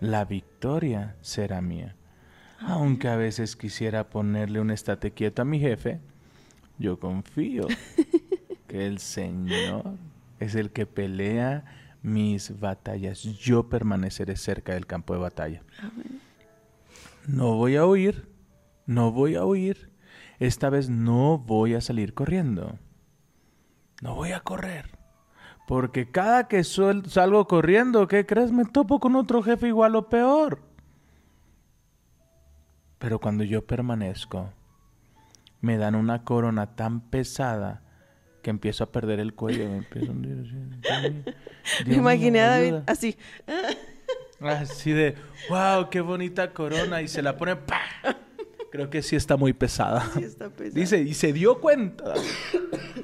la 0.00 0.24
victoria 0.24 1.16
será 1.20 1.60
mía. 1.60 1.94
Aunque 2.60 3.08
a 3.08 3.16
veces 3.16 3.56
quisiera 3.56 4.08
ponerle 4.08 4.60
un 4.60 4.70
estate 4.70 5.10
quieto 5.10 5.42
a 5.42 5.44
mi 5.44 5.60
jefe, 5.60 6.00
yo 6.78 6.98
confío 6.98 7.68
que 8.66 8.86
el 8.86 8.98
Señor 8.98 9.92
es 10.40 10.54
el 10.54 10.70
que 10.70 10.86
pelea 10.86 11.64
mis 12.02 12.58
batallas. 12.58 13.22
Yo 13.22 13.68
permaneceré 13.68 14.36
cerca 14.36 14.72
del 14.72 14.86
campo 14.86 15.12
de 15.12 15.20
batalla. 15.20 15.62
No 17.26 17.54
voy 17.56 17.76
a 17.76 17.86
huir, 17.86 18.26
no 18.86 19.12
voy 19.12 19.36
a 19.36 19.44
huir. 19.44 19.91
Esta 20.42 20.70
vez 20.70 20.90
no 20.90 21.38
voy 21.38 21.74
a 21.74 21.80
salir 21.80 22.14
corriendo. 22.14 22.76
No 24.00 24.16
voy 24.16 24.32
a 24.32 24.40
correr. 24.40 24.98
Porque 25.68 26.10
cada 26.10 26.48
que 26.48 26.64
salgo 26.64 27.46
corriendo, 27.46 28.08
¿qué 28.08 28.26
crees? 28.26 28.50
Me 28.50 28.64
topo 28.64 28.98
con 28.98 29.14
otro 29.14 29.44
jefe 29.44 29.68
igual 29.68 29.94
o 29.94 30.08
peor. 30.08 30.64
Pero 32.98 33.20
cuando 33.20 33.44
yo 33.44 33.64
permanezco, 33.64 34.50
me 35.60 35.76
dan 35.76 35.94
una 35.94 36.24
corona 36.24 36.74
tan 36.74 37.02
pesada 37.02 37.84
que 38.42 38.50
empiezo 38.50 38.82
a 38.82 38.90
perder 38.90 39.20
el 39.20 39.34
cuello. 39.34 39.68
Me 39.68 39.76
empiezo 39.76 40.10
a 40.10 40.14
hundir 40.14 41.34
Me 41.86 41.94
imaginé 41.94 42.40
a 42.40 42.48
David 42.48 42.74
así. 42.88 43.16
Así 44.40 44.90
de, 44.90 45.14
wow, 45.48 45.88
qué 45.88 46.00
bonita 46.00 46.52
corona. 46.52 47.00
Y 47.00 47.06
se 47.06 47.22
la 47.22 47.36
pone, 47.36 47.54
¡pa! 47.54 47.78
Creo 48.72 48.88
que 48.88 49.02
sí 49.02 49.16
está 49.16 49.36
muy 49.36 49.52
pesada. 49.52 50.10
Sí, 50.14 50.24
está 50.24 50.48
pesado. 50.48 50.80
Dice, 50.80 51.02
y 51.02 51.12
se 51.12 51.34
dio 51.34 51.60
cuenta 51.60 52.14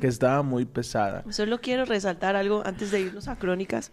que 0.01 0.07
estaba 0.07 0.43
muy 0.43 0.65
pesada. 0.65 1.23
Solo 1.29 1.61
quiero 1.61 1.85
resaltar 1.85 2.37
algo 2.37 2.63
antes 2.65 2.91
de 2.91 3.03
irnos 3.03 3.29
a 3.29 3.37
crónicas. 3.37 3.93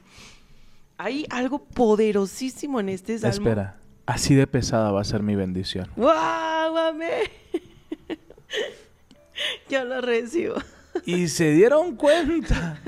Hay 0.98 1.26
algo 1.30 1.66
poderosísimo 1.66 2.80
en 2.80 2.88
este 2.88 3.20
salmo. 3.20 3.50
Espera, 3.50 3.76
así 4.06 4.36
de 4.36 4.48
pesada 4.48 4.90
va 4.92 5.02
a 5.02 5.04
ser 5.04 5.22
mi 5.22 5.36
bendición. 5.36 5.90
¡Wow! 5.98 6.78
Amén. 6.78 7.30
Yo 9.70 9.84
lo 9.84 10.00
recibo. 10.00 10.56
Y 11.06 11.28
se 11.28 11.52
dieron 11.52 11.98
cuenta 11.98 12.80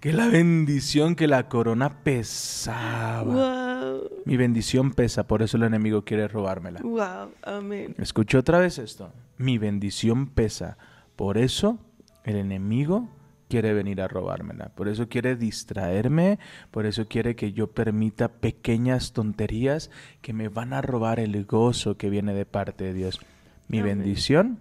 que 0.00 0.12
la 0.12 0.28
bendición, 0.28 1.14
que 1.14 1.26
la 1.26 1.48
corona 1.48 2.02
pesaba. 2.02 3.24
¡Wow! 3.24 4.10
Mi 4.24 4.36
bendición 4.36 4.92
pesa, 4.92 5.26
por 5.26 5.42
eso 5.42 5.56
el 5.56 5.62
enemigo 5.64 6.04
quiere 6.04 6.26
robármela. 6.26 6.80
¡Wow! 6.80 7.32
Amén. 7.42 7.94
Escucha 7.98 8.38
otra 8.38 8.58
vez 8.58 8.78
esto. 8.78 9.12
Mi 9.36 9.58
bendición 9.58 10.26
pesa. 10.28 10.78
Por 11.16 11.36
eso 11.36 11.78
el 12.24 12.36
enemigo 12.36 13.08
quiere 13.48 13.74
venir 13.74 14.00
a 14.00 14.08
robármela. 14.08 14.70
Por 14.70 14.88
eso 14.88 15.08
quiere 15.08 15.36
distraerme. 15.36 16.38
Por 16.70 16.86
eso 16.86 17.06
quiere 17.06 17.36
que 17.36 17.52
yo 17.52 17.66
permita 17.70 18.28
pequeñas 18.28 19.12
tonterías 19.12 19.90
que 20.22 20.32
me 20.32 20.48
van 20.48 20.72
a 20.72 20.80
robar 20.80 21.20
el 21.20 21.44
gozo 21.44 21.96
que 21.98 22.08
viene 22.08 22.32
de 22.32 22.46
parte 22.46 22.84
de 22.84 22.94
Dios. 22.94 23.20
Mi 23.68 23.80
Amén. 23.80 23.98
bendición 23.98 24.58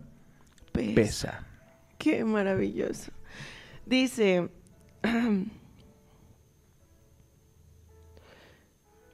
Pesa. 0.73 0.95
pesa. 0.95 1.43
Qué 1.97 2.25
maravilloso. 2.25 3.11
Dice. 3.85 4.49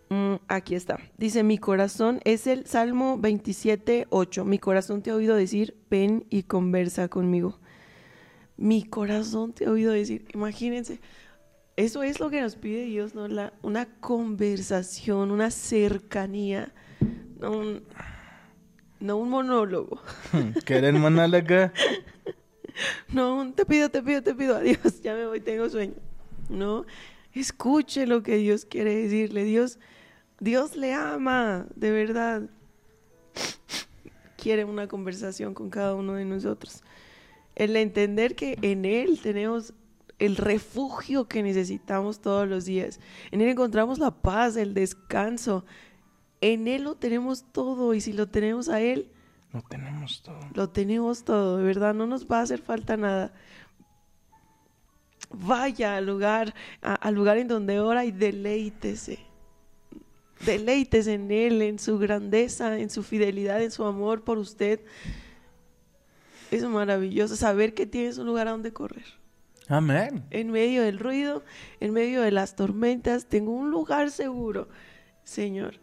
Mm, 0.10 0.36
aquí 0.48 0.76
está. 0.76 1.00
Dice, 1.18 1.44
mi 1.44 1.58
corazón 1.58 2.20
es 2.24 2.48
el 2.48 2.66
Salmo 2.66 3.18
27, 3.18 4.08
8. 4.10 4.46
Mi 4.46 4.60
corazón 4.60 5.02
te 5.02 5.10
ha 5.10 5.16
oído 5.16 5.36
decir, 5.36 5.76
ven 5.90 6.26
y 6.30 6.44
conversa 6.44 7.08
conmigo. 7.08 7.60
Mi 8.58 8.84
corazón 8.84 9.54
te 9.54 9.66
ha 9.66 9.72
oído 9.72 9.92
decir, 9.92 10.26
imagínense, 10.34 11.00
eso 11.76 12.04
es 12.04 12.20
lo 12.20 12.30
que 12.30 12.40
nos 12.40 12.56
pide 12.56 12.86
Dios, 12.86 13.16
¿no? 13.16 13.28
La, 13.28 13.54
una 13.62 13.86
conversación, 14.00 15.32
una 15.32 15.52
cercanía, 15.52 16.72
no 17.40 17.52
un, 17.52 17.84
no 19.00 19.18
un 19.18 19.30
monólogo. 19.30 20.02
¿Quieren 20.66 21.02
monólogo? 21.02 21.72
No, 23.12 23.52
te 23.54 23.66
pido, 23.66 23.90
te 23.90 24.02
pido, 24.02 24.22
te 24.22 24.34
pido, 24.34 24.56
adiós, 24.58 25.02
ya 25.02 25.14
me 25.14 25.26
voy, 25.26 25.40
tengo 25.40 25.70
sueño. 25.70 25.94
No, 26.50 26.86
escuche 27.34 28.06
lo 28.06 28.24
que 28.24 28.38
Dios 28.38 28.66
quiere 28.66 28.96
decirle. 28.96 29.44
Dios, 29.44 29.80
Dios 30.40 30.76
le 30.76 30.94
ama, 30.94 31.68
de 31.76 31.92
verdad. 31.92 32.44
Quiere 34.38 34.66
una 34.66 34.88
conversación 34.88 35.54
con 35.54 35.70
cada 35.70 35.96
uno 35.96 36.14
de 36.14 36.26
nosotros. 36.26 36.84
El 37.56 37.76
entender 37.76 38.36
que 38.36 38.58
en 38.62 38.86
Él 38.86 39.20
tenemos 39.22 39.74
el 40.20 40.38
refugio 40.38 41.28
que 41.28 41.44
necesitamos 41.44 42.20
todos 42.20 42.48
los 42.48 42.66
días. 42.66 43.00
En 43.32 43.42
Él 43.42 43.50
encontramos 43.50 44.00
la 44.00 44.12
paz, 44.12 44.56
el 44.56 44.74
descanso. 44.74 45.66
En 46.42 46.68
Él 46.68 46.84
lo 46.84 46.96
tenemos 46.96 47.46
todo 47.52 47.94
y 47.94 48.02
si 48.02 48.14
lo 48.14 48.28
tenemos 48.28 48.70
a 48.70 48.82
Él, 48.82 49.10
Lo 49.56 49.62
tenemos 49.62 50.22
todo. 50.22 50.40
lo 50.54 50.70
tenemos 50.70 51.24
todo, 51.24 51.58
de 51.58 51.64
verdad, 51.64 51.94
no 51.94 52.06
nos 52.08 52.28
va 52.28 52.40
a 52.40 52.42
hacer 52.42 52.62
falta 52.62 52.98
nada. 52.98 53.34
Vaya 55.30 55.98
al 55.98 56.06
lugar, 56.06 56.54
a- 56.82 56.96
al 56.96 57.16
lugar 57.16 57.38
en 57.38 57.48
donde 57.48 57.80
ora 57.80 58.06
y 58.06 58.12
deleítese. 58.12 59.20
Deleites 60.46 61.08
en 61.08 61.32
Él, 61.32 61.62
en 61.62 61.80
su 61.80 61.98
grandeza, 61.98 62.78
en 62.78 62.90
su 62.90 63.02
fidelidad, 63.02 63.62
en 63.62 63.72
su 63.72 63.86
amor 63.86 64.24
por 64.24 64.38
usted. 64.38 64.82
Es 66.52 66.64
maravilloso 66.64 67.36
saber 67.36 67.74
que 67.74 67.86
tienes 67.86 68.18
un 68.18 68.28
lugar 68.28 68.48
a 68.48 68.52
donde 68.52 68.72
correr. 68.74 69.06
Amén. 69.68 70.26
En 70.30 70.52
medio 70.52 70.84
del 70.84 71.00
ruido, 71.00 71.44
en 71.80 71.92
medio 71.94 72.22
de 72.22 72.32
las 72.32 72.56
tormentas, 72.56 73.26
tengo 73.28 73.52
un 73.52 73.72
lugar 73.72 74.12
seguro, 74.12 74.68
Señor. 75.24 75.80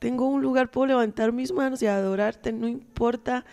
Tengo 0.00 0.26
un 0.26 0.40
lugar, 0.40 0.70
puedo 0.70 0.86
levantar 0.86 1.30
mis 1.30 1.52
manos 1.52 1.82
y 1.82 1.86
adorarte, 1.86 2.52
no 2.52 2.66
importa 2.66 3.44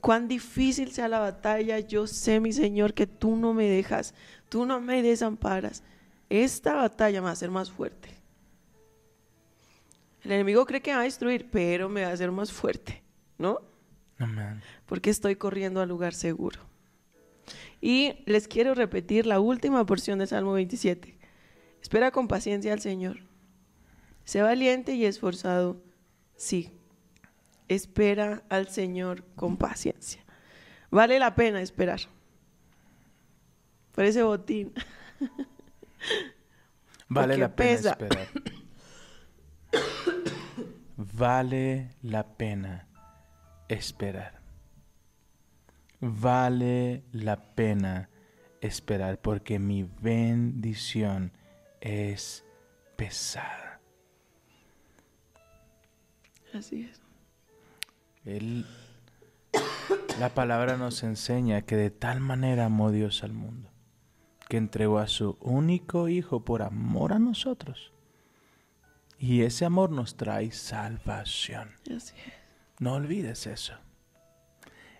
cuán 0.00 0.28
difícil 0.28 0.92
sea 0.92 1.08
la 1.08 1.18
batalla, 1.18 1.80
yo 1.80 2.06
sé, 2.06 2.38
mi 2.38 2.52
Señor, 2.52 2.94
que 2.94 3.08
tú 3.08 3.34
no 3.34 3.52
me 3.52 3.68
dejas, 3.68 4.14
tú 4.48 4.64
no 4.64 4.80
me 4.80 5.02
desamparas. 5.02 5.82
Esta 6.30 6.74
batalla 6.74 7.20
me 7.20 7.24
va 7.24 7.30
a 7.30 7.32
hacer 7.32 7.50
más 7.50 7.72
fuerte. 7.72 8.10
El 10.22 10.30
enemigo 10.30 10.64
cree 10.64 10.80
que 10.80 10.92
me 10.92 10.96
va 10.96 11.00
a 11.02 11.04
destruir, 11.04 11.50
pero 11.50 11.88
me 11.88 12.02
va 12.02 12.10
a 12.10 12.12
hacer 12.12 12.30
más 12.30 12.52
fuerte, 12.52 13.02
¿no? 13.36 13.60
Amén. 14.18 14.62
porque 14.86 15.10
estoy 15.10 15.36
corriendo 15.36 15.80
al 15.80 15.88
lugar 15.88 16.14
seguro. 16.14 16.60
Y 17.80 18.14
les 18.26 18.48
quiero 18.48 18.74
repetir 18.74 19.26
la 19.26 19.40
última 19.40 19.84
porción 19.84 20.20
de 20.20 20.26
Salmo 20.26 20.52
27. 20.52 21.18
Espera 21.82 22.12
con 22.12 22.28
paciencia 22.28 22.72
al 22.72 22.80
Señor. 22.80 23.18
Sé 24.24 24.40
valiente 24.40 24.94
y 24.94 25.04
esforzado. 25.04 25.85
Sí. 26.36 26.72
Espera 27.68 28.44
al 28.48 28.68
Señor 28.68 29.24
con 29.34 29.56
paciencia. 29.56 30.24
Vale 30.90 31.18
la 31.18 31.34
pena 31.34 31.60
esperar. 31.60 32.00
Por 33.92 34.04
ese 34.04 34.22
botín. 34.22 34.72
Vale 37.08 37.34
Porque 37.34 37.40
la 37.40 37.56
pena 37.56 37.70
pesa. 37.70 37.90
esperar. 37.90 38.28
vale 40.96 41.90
la 42.02 42.24
pena 42.36 42.88
esperar. 43.68 44.40
Vale 46.00 47.04
la 47.12 47.36
pena 47.54 48.10
esperar 48.60 49.20
porque 49.20 49.58
mi 49.58 49.84
bendición 49.84 51.32
es 51.80 52.44
pesada. 52.96 53.65
Así 56.56 56.88
es. 56.90 57.00
Él, 58.24 58.64
la 60.18 60.30
palabra 60.30 60.76
nos 60.76 61.02
enseña 61.02 61.62
que 61.62 61.76
de 61.76 61.90
tal 61.90 62.20
manera 62.20 62.64
amó 62.64 62.90
Dios 62.90 63.22
al 63.22 63.32
mundo, 63.32 63.70
que 64.48 64.56
entregó 64.56 64.98
a 64.98 65.06
su 65.06 65.36
único 65.40 66.08
Hijo 66.08 66.44
por 66.44 66.62
amor 66.62 67.12
a 67.12 67.18
nosotros. 67.18 67.92
Y 69.18 69.42
ese 69.42 69.64
amor 69.64 69.90
nos 69.90 70.16
trae 70.16 70.50
salvación. 70.50 71.70
Así 71.84 72.14
es. 72.26 72.32
No 72.78 72.94
olvides 72.94 73.46
eso. 73.46 73.74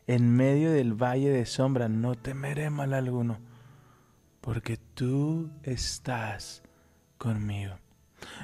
En 0.07 0.35
medio 0.35 0.71
del 0.71 0.95
valle 0.95 1.31
de 1.31 1.47
sombra 1.47 1.89
no 1.89 2.15
temeré 2.15 2.71
mal 2.71 2.95
alguno, 2.95 3.39
porque 4.41 4.77
tú 4.77 5.51
estás 5.63 6.63
conmigo. 7.19 7.75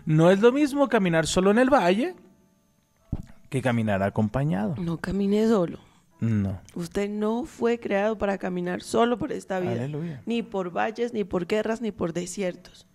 No 0.05 0.31
es 0.31 0.41
lo 0.41 0.51
mismo 0.51 0.89
caminar 0.89 1.27
solo 1.27 1.51
en 1.51 1.59
el 1.59 1.71
valle 1.71 2.17
que 3.53 3.61
caminar 3.61 4.03
acompañado. 4.03 4.75
No 4.79 4.97
camine 4.97 5.47
solo. 5.47 5.79
No. 6.21 6.59
Usted 6.75 7.11
no 7.11 7.45
fue 7.45 7.79
creado 7.79 8.17
para 8.17 8.39
caminar 8.39 8.81
solo 8.81 9.19
por 9.19 9.31
esta 9.31 9.61
vida. 9.61 9.73
Aleluya. 9.73 10.23
Ni 10.25 10.43
por 10.43 10.75
valles, 10.75 11.13
ni 11.13 11.25
por 11.25 11.47
guerras, 11.47 11.83
ni 11.83 11.93
por 11.93 12.15
desiertos. 12.15 12.87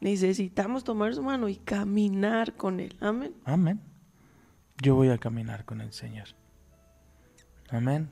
Necesitamos 0.00 0.82
tomar 0.82 1.14
su 1.14 1.22
mano 1.22 1.50
y 1.50 1.56
caminar 1.56 2.54
con 2.54 2.80
Él. 2.80 2.96
Amén. 3.00 3.34
Amén. 3.44 3.80
Yo 4.82 4.94
voy 4.94 5.10
a 5.10 5.18
caminar 5.18 5.66
con 5.66 5.82
el 5.82 5.92
Señor. 5.92 6.28
Amén. 7.68 8.08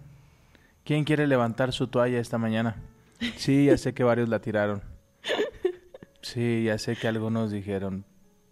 ¿Quién 0.84 1.04
quiere 1.04 1.26
levantar 1.26 1.72
su 1.72 1.86
toalla 1.86 2.20
esta 2.20 2.36
mañana? 2.36 2.76
Sí, 3.38 3.66
ya 3.66 3.78
sé 3.78 3.94
que 3.94 4.04
varios 4.04 4.28
la 4.28 4.40
tiraron. 4.40 4.82
Sí, 6.20 6.64
ya 6.64 6.76
sé 6.76 6.94
que 6.96 7.08
algunos 7.08 7.50
dijeron, 7.50 8.04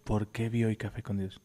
¿por 0.03 0.29
qué 0.29 0.49
vi 0.49 0.63
hoy 0.63 0.77
café 0.77 1.03
con 1.03 1.19
Dios? 1.19 1.39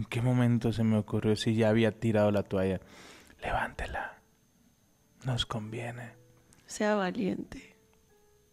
¿En 0.00 0.06
qué 0.06 0.22
momento 0.22 0.72
se 0.72 0.82
me 0.82 0.96
ocurrió 0.96 1.36
si 1.36 1.54
ya 1.54 1.68
había 1.68 1.92
tirado 1.92 2.30
la 2.30 2.42
toalla? 2.42 2.80
Levántela. 3.42 4.14
Nos 5.26 5.44
conviene. 5.44 6.12
Sea 6.64 6.94
valiente. 6.94 7.76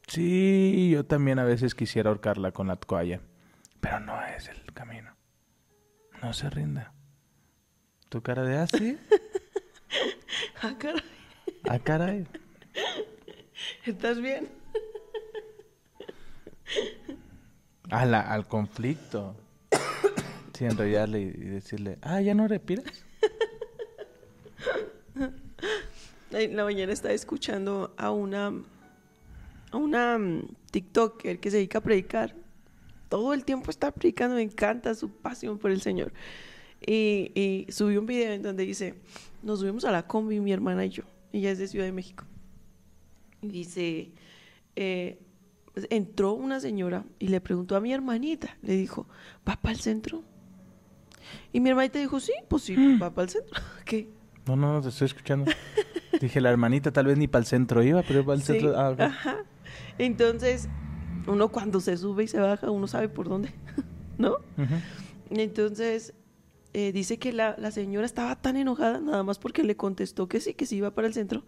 Sí, 0.09 0.89
yo 0.91 1.05
también 1.05 1.39
a 1.39 1.45
veces 1.45 1.73
quisiera 1.73 2.09
ahorcarla 2.09 2.51
con 2.51 2.67
la 2.67 2.75
toalla, 2.75 3.21
pero 3.79 4.01
no 4.01 4.21
es 4.25 4.49
el 4.49 4.61
camino. 4.73 5.15
No 6.21 6.33
se 6.33 6.49
rinda. 6.49 6.91
¿Tu 8.09 8.21
cara 8.21 8.43
de 8.43 8.57
así? 8.57 8.97
Ah, 10.61 10.75
caray. 10.77 11.01
Ah, 11.69 11.79
caray. 11.79 12.27
¿Estás 13.85 14.19
bien? 14.19 14.49
A 17.89 18.05
la- 18.05 18.19
al 18.33 18.47
conflicto. 18.49 19.35
Sí, 20.57 20.65
enrollarle 20.65 21.21
y, 21.21 21.29
decirle, 21.29 21.99
ah, 22.01 22.19
¿ya 22.19 22.33
no 22.33 22.47
respiras? 22.47 23.05
La 26.31 26.63
mañana 26.63 26.91
estaba 26.91 27.13
escuchando 27.13 27.93
a 27.95 28.09
una 28.09 28.51
a 29.69 29.77
una 29.77 30.17
mm, 30.17 30.47
TikToker 30.71 31.39
que 31.39 31.51
se 31.51 31.57
dedica 31.57 31.77
a 31.77 31.81
predicar. 31.81 32.33
Todo 33.07 33.35
el 33.35 33.45
tiempo 33.45 33.69
está 33.69 33.91
predicando, 33.91 34.35
me 34.35 34.41
encanta 34.41 34.95
su 34.95 35.11
pasión 35.11 35.59
por 35.59 35.69
el 35.69 35.79
Señor. 35.79 36.11
Y, 36.81 37.31
y 37.35 37.71
subió 37.71 37.99
un 37.99 38.07
video 38.07 38.33
en 38.33 38.41
donde 38.41 38.65
dice, 38.65 38.95
nos 39.43 39.59
subimos 39.59 39.85
a 39.85 39.91
la 39.91 40.07
combi 40.07 40.39
mi 40.39 40.53
hermana 40.53 40.87
y 40.87 40.89
yo. 40.89 41.03
Ella 41.33 41.51
es 41.51 41.59
de 41.59 41.67
Ciudad 41.67 41.85
de 41.85 41.91
México. 41.91 42.25
Y 43.43 43.49
dice, 43.49 44.11
eh, 44.75 45.19
pues, 45.71 45.85
entró 45.91 46.33
una 46.33 46.59
señora 46.59 47.05
y 47.19 47.27
le 47.27 47.41
preguntó 47.41 47.75
a 47.75 47.79
mi 47.79 47.93
hermanita, 47.93 48.57
le 48.63 48.75
dijo, 48.75 49.07
¿va 49.47 49.55
para 49.55 49.75
el 49.75 49.79
centro? 49.79 50.23
Y 51.53 51.59
mi 51.59 51.69
hermanita 51.69 51.99
dijo, 51.99 52.19
sí, 52.19 52.33
pues 52.47 52.63
sí, 52.63 52.75
va 52.97 53.13
para 53.13 53.23
el 53.23 53.29
centro. 53.29 53.61
¿Qué? 53.85 54.09
No, 54.45 54.55
no, 54.55 54.73
no, 54.73 54.81
te 54.81 54.89
estoy 54.89 55.05
escuchando. 55.05 55.51
Dije, 56.21 56.41
la 56.41 56.49
hermanita 56.49 56.91
tal 56.91 57.07
vez 57.07 57.17
ni 57.17 57.27
para 57.27 57.41
el 57.41 57.45
centro 57.45 57.83
iba, 57.83 58.01
pero 58.03 58.23
para 58.25 58.35
el 58.35 58.41
Sí, 58.41 58.53
centro... 58.53 58.77
Ah, 58.77 58.95
ajá. 58.97 59.43
Entonces, 59.97 60.69
uno 61.27 61.49
cuando 61.49 61.79
se 61.81 61.97
sube 61.97 62.23
y 62.23 62.27
se 62.27 62.39
baja, 62.39 62.71
uno 62.71 62.87
sabe 62.87 63.09
por 63.09 63.27
dónde, 63.27 63.53
¿no? 64.17 64.37
Entonces, 65.29 66.13
eh, 66.73 66.91
dice 66.91 67.19
que 67.19 67.33
la, 67.33 67.55
la 67.57 67.71
señora 67.71 68.05
estaba 68.05 68.35
tan 68.37 68.55
enojada, 68.57 68.99
nada 68.99 69.23
más 69.23 69.37
porque 69.39 69.63
le 69.63 69.75
contestó 69.75 70.27
que 70.27 70.39
sí, 70.39 70.53
que 70.53 70.65
sí 70.65 70.77
iba 70.77 70.91
para 70.91 71.07
el 71.07 71.13
centro, 71.13 71.43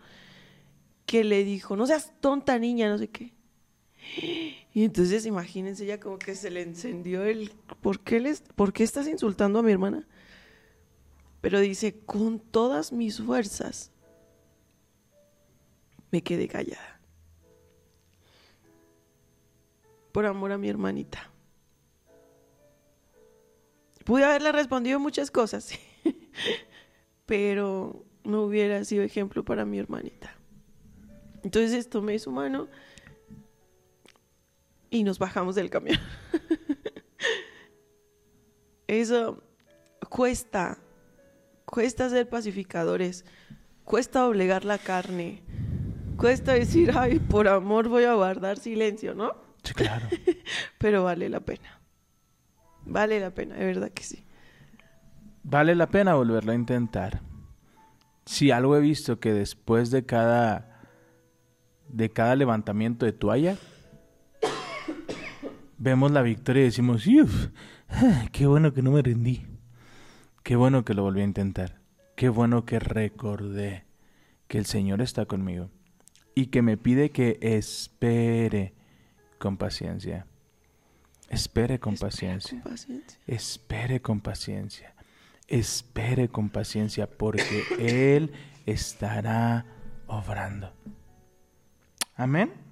que 1.06 1.24
le 1.24 1.44
dijo, 1.44 1.76
no 1.76 1.88
seas 1.88 2.14
tonta 2.20 2.60
niña, 2.60 2.90
no 2.90 2.98
sé 2.98 3.10
qué. 3.10 3.34
Y 4.80 4.86
entonces, 4.86 5.26
imagínense, 5.26 5.86
ya 5.86 6.00
como 6.00 6.18
que 6.18 6.36
se 6.36 6.50
le 6.50 6.62
encendió 6.62 7.26
el, 7.26 7.52
¿por 7.82 8.00
qué, 8.00 8.22
les, 8.22 8.40
¿por 8.40 8.72
qué 8.72 8.86
estás 8.86 9.10
insultando 9.10 9.60
a 9.60 9.62
mi 9.62 9.74
hermana? 9.74 10.08
Pero 11.42 11.60
dice, 11.60 12.00
con 12.06 12.40
todas 12.40 12.94
mis 12.94 13.20
fuerzas, 13.20 13.92
me 16.12 16.22
quedé 16.22 16.48
callada. 16.48 17.02
Por 20.14 20.26
amor 20.26 20.54
a 20.54 20.58
mi 20.58 20.70
hermanita. 20.70 21.30
Pude 24.06 24.24
haberle 24.24 24.54
respondido 24.54 24.98
muchas 24.98 25.30
cosas, 25.30 25.74
pero 27.26 28.06
no 28.24 28.44
hubiera 28.44 28.86
sido 28.86 29.04
ejemplo 29.04 29.44
para 29.44 29.66
mi 29.66 29.78
hermanita. 29.78 30.34
Entonces 31.44 31.90
tomé 31.90 32.18
su 32.18 32.32
mano 32.32 32.70
y 34.90 35.04
nos 35.04 35.20
bajamos 35.20 35.56
del 35.56 35.70
camión. 35.70 36.00
Eso 38.88 39.44
cuesta, 40.10 40.80
cuesta 41.66 42.10
ser 42.10 42.28
pacificadores, 42.28 43.24
cuesta 43.84 44.22
doblegar 44.22 44.66
la 44.66 44.80
carne, 44.80 45.44
cuesta 46.18 46.54
decir, 46.54 46.92
ay, 46.96 47.20
por 47.20 47.48
amor 47.48 47.88
voy 47.88 48.06
a 48.06 48.14
guardar 48.14 48.58
silencio, 48.58 49.14
¿no? 49.14 49.34
Sí, 49.64 49.74
claro. 49.74 50.08
Pero 50.80 51.04
vale 51.04 51.30
la 51.30 51.42
pena. 51.42 51.80
Vale 52.86 53.20
la 53.20 53.32
pena, 53.32 53.56
de 53.56 53.66
verdad 53.66 53.92
que 53.92 54.04
sí. 54.04 54.26
Vale 55.44 55.76
la 55.76 55.88
pena 55.88 56.16
volverlo 56.16 56.52
a 56.52 56.56
intentar. 56.56 57.22
Si 58.26 58.52
algo 58.52 58.76
he 58.76 58.80
visto 58.80 59.20
que 59.20 59.34
después 59.34 59.92
de 59.92 60.06
cada 60.06 60.66
de 61.88 62.12
cada 62.12 62.36
levantamiento 62.36 63.06
de 63.06 63.14
toalla 63.14 63.58
vemos 65.80 66.12
la 66.12 66.22
victoria 66.22 66.62
y 66.62 66.66
decimos, 66.66 67.08
"Uf, 67.08 67.48
ah, 67.90 68.28
qué 68.32 68.46
bueno 68.46 68.74
que 68.74 68.82
no 68.82 68.92
me 68.92 69.02
rendí. 69.02 69.46
Qué 70.44 70.56
bueno 70.56 70.86
que 70.86 70.94
lo 70.94 71.04
volví 71.04 71.22
a 71.22 71.26
intentar. 71.26 71.80
Qué 72.16 72.30
bueno 72.30 72.66
que 72.66 72.80
recordé 72.80 73.86
que 74.48 74.58
el 74.58 74.66
Señor 74.66 75.02
está 75.02 75.26
conmigo 75.26 75.70
y 76.36 76.48
que 76.48 76.62
me 76.62 76.78
pide 76.78 77.12
que 77.12 77.38
espere 77.42 78.74
con 79.38 79.58
paciencia. 79.58 80.26
Espere 81.30 81.80
con 81.80 81.96
paciencia. 81.96 82.62
con 82.62 82.72
paciencia. 82.72 83.20
Espere 83.28 84.02
con 84.02 84.22
paciencia. 84.22 84.96
Espere 85.48 86.30
con 86.30 86.50
paciencia 86.50 87.08
porque 87.08 87.64
Él 88.16 88.32
estará 88.66 89.66
obrando. 90.08 90.74
Amén. 92.16 92.69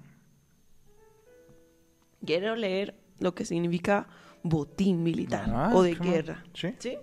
Quiero 2.24 2.56
leer 2.56 2.94
lo 3.18 3.34
que 3.34 3.44
significa 3.44 4.08
botín 4.42 5.02
militar 5.02 5.44
Ah, 5.48 5.70
o 5.74 5.82
de 5.82 5.94
guerra. 5.94 6.44
Sí. 6.54 6.96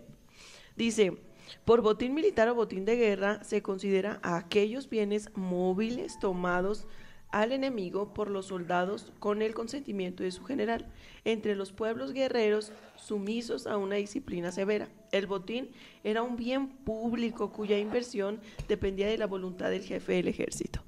Dice, 0.76 1.18
por 1.64 1.82
botín 1.82 2.14
militar 2.14 2.48
o 2.50 2.56
botín 2.56 2.86
de 2.86 2.96
guerra 2.96 3.44
se 3.44 3.62
considera 3.62 4.20
a 4.24 4.38
aquellos 4.38 4.90
bienes 4.90 5.30
móviles 5.36 6.20
tomados 6.20 6.88
al 7.32 7.52
enemigo 7.52 8.14
por 8.14 8.30
los 8.30 8.48
soldados 8.48 9.12
con 9.20 9.42
el 9.42 9.54
consentimiento 9.54 10.24
de 10.24 10.32
su 10.32 10.46
general, 10.46 10.88
entre 11.26 11.56
los 11.56 11.74
pueblos 11.74 12.14
guerreros 12.14 12.72
sumisos 12.96 13.68
a 13.68 13.76
una 13.78 13.96
disciplina 13.96 14.54
severa. 14.54 14.88
El 15.12 15.28
botín 15.28 15.72
era 16.04 16.24
un 16.24 16.38
bien 16.38 16.70
público 16.70 17.52
cuya 17.52 17.78
inversión 17.78 18.40
dependía 18.70 19.08
de 19.08 19.18
la 19.18 19.28
voluntad 19.28 19.70
del 19.70 19.84
jefe 19.84 20.14
del 20.14 20.30
ejército. 20.30 20.82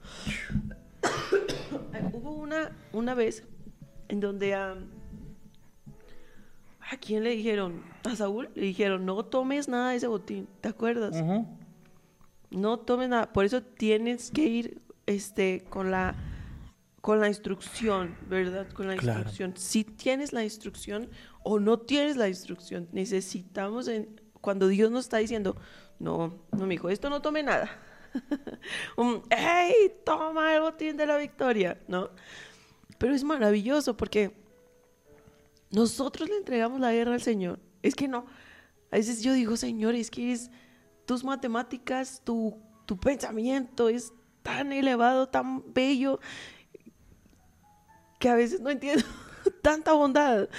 Hubo 2.13 2.31
una, 2.31 2.71
una 2.93 3.13
vez 3.13 3.43
en 4.09 4.19
donde 4.19 4.53
a... 4.55 4.75
¿A 6.89 6.95
quién 6.97 7.23
le 7.23 7.31
dijeron? 7.31 7.83
A 8.05 8.15
Saúl 8.15 8.49
le 8.55 8.61
dijeron, 8.61 9.05
no 9.05 9.25
tomes 9.25 9.67
nada 9.67 9.91
de 9.91 9.97
ese 9.97 10.07
botín, 10.07 10.47
¿te 10.61 10.69
acuerdas? 10.69 11.21
No 12.49 12.79
tomes 12.79 13.09
nada, 13.09 13.33
por 13.33 13.43
eso 13.43 13.61
tienes 13.61 14.31
que 14.31 14.43
ir 14.43 14.81
este 15.05 15.65
con 15.69 15.91
la 15.91 16.15
con 17.01 17.21
la 17.21 17.27
instrucción, 17.29 18.17
¿verdad? 18.27 18.67
Con 18.73 18.87
la 18.87 18.97
Claro. 18.97 19.19
instrucción. 19.19 19.53
Si 19.55 19.85
tienes 19.85 20.33
la 20.33 20.43
instrucción 20.43 21.09
o 21.43 21.57
no 21.59 21.79
tienes 21.79 22.17
la 22.17 22.27
instrucción, 22.27 22.89
necesitamos 22.91 23.87
en, 23.87 24.19
cuando 24.41 24.67
Dios 24.67 24.91
nos 24.91 25.05
está 25.05 25.17
diciendo, 25.17 25.55
No, 25.99 26.37
no 26.51 26.65
me 26.67 26.73
dijo, 26.75 26.89
esto 26.89 27.09
no 27.09 27.21
tome 27.21 27.43
nada. 27.43 27.69
Un, 28.97 29.23
¡hey! 29.29 29.73
Toma 30.05 30.53
el 30.53 30.61
botín 30.61 30.95
de 30.97 31.05
la 31.07 31.17
victoria, 31.17 31.79
¿no? 31.87 32.09
Pero 32.97 33.13
es 33.13 33.23
maravilloso 33.23 33.95
porque 33.95 34.33
nosotros 35.71 36.29
le 36.29 36.37
entregamos 36.37 36.79
la 36.79 36.91
guerra 36.91 37.13
al 37.13 37.21
Señor. 37.21 37.59
Es 37.83 37.95
que 37.95 38.07
no. 38.07 38.25
A 38.91 38.97
veces 38.97 39.21
yo 39.21 39.33
digo, 39.33 39.57
Señor, 39.57 39.95
es 39.95 40.09
que 40.09 40.31
es 40.31 40.49
tus 41.05 41.23
matemáticas, 41.23 42.21
tu, 42.23 42.57
tu 42.85 42.97
pensamiento 42.97 43.89
es 43.89 44.13
tan 44.43 44.71
elevado, 44.71 45.27
tan 45.27 45.73
bello, 45.73 46.19
que 48.19 48.29
a 48.29 48.35
veces 48.35 48.61
no 48.61 48.69
entiendo 48.69 49.03
tanta 49.61 49.93
bondad. 49.93 50.49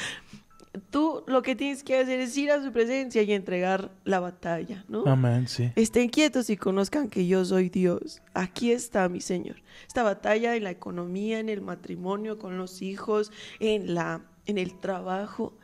Tú 0.90 1.24
lo 1.26 1.42
que 1.42 1.56
tienes 1.56 1.82
que 1.82 1.98
hacer 1.98 2.20
es 2.20 2.36
ir 2.36 2.50
a 2.50 2.62
su 2.62 2.72
presencia 2.72 3.22
y 3.22 3.32
entregar 3.32 3.90
la 4.04 4.20
batalla, 4.20 4.84
¿no? 4.88 5.04
Amén, 5.06 5.48
sí. 5.48 5.70
Estén 5.76 6.08
quietos 6.08 6.50
y 6.50 6.56
conozcan 6.56 7.08
que 7.08 7.26
yo 7.26 7.44
soy 7.44 7.68
Dios. 7.68 8.22
Aquí 8.34 8.72
está 8.72 9.08
mi 9.08 9.20
Señor. 9.20 9.56
Esta 9.86 10.02
batalla 10.02 10.56
en 10.56 10.64
la 10.64 10.70
economía, 10.70 11.38
en 11.38 11.48
el 11.48 11.60
matrimonio, 11.60 12.38
con 12.38 12.58
los 12.58 12.82
hijos, 12.82 13.32
en, 13.60 13.94
la, 13.94 14.22
en 14.46 14.58
el 14.58 14.78
trabajo. 14.78 15.54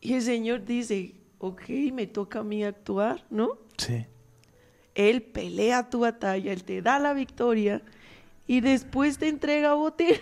Y 0.00 0.14
el 0.14 0.22
Señor 0.22 0.64
dice, 0.64 1.14
ok, 1.38 1.68
me 1.92 2.06
toca 2.06 2.40
a 2.40 2.44
mí 2.44 2.64
actuar, 2.64 3.24
¿no? 3.30 3.58
Sí. 3.76 4.06
Él 4.94 5.22
pelea 5.22 5.90
tu 5.90 6.00
batalla, 6.00 6.52
Él 6.52 6.64
te 6.64 6.80
da 6.82 6.98
la 6.98 7.14
victoria 7.14 7.82
y 8.46 8.60
después 8.60 9.18
te 9.18 9.28
entrega 9.28 9.74
botín. 9.74 10.16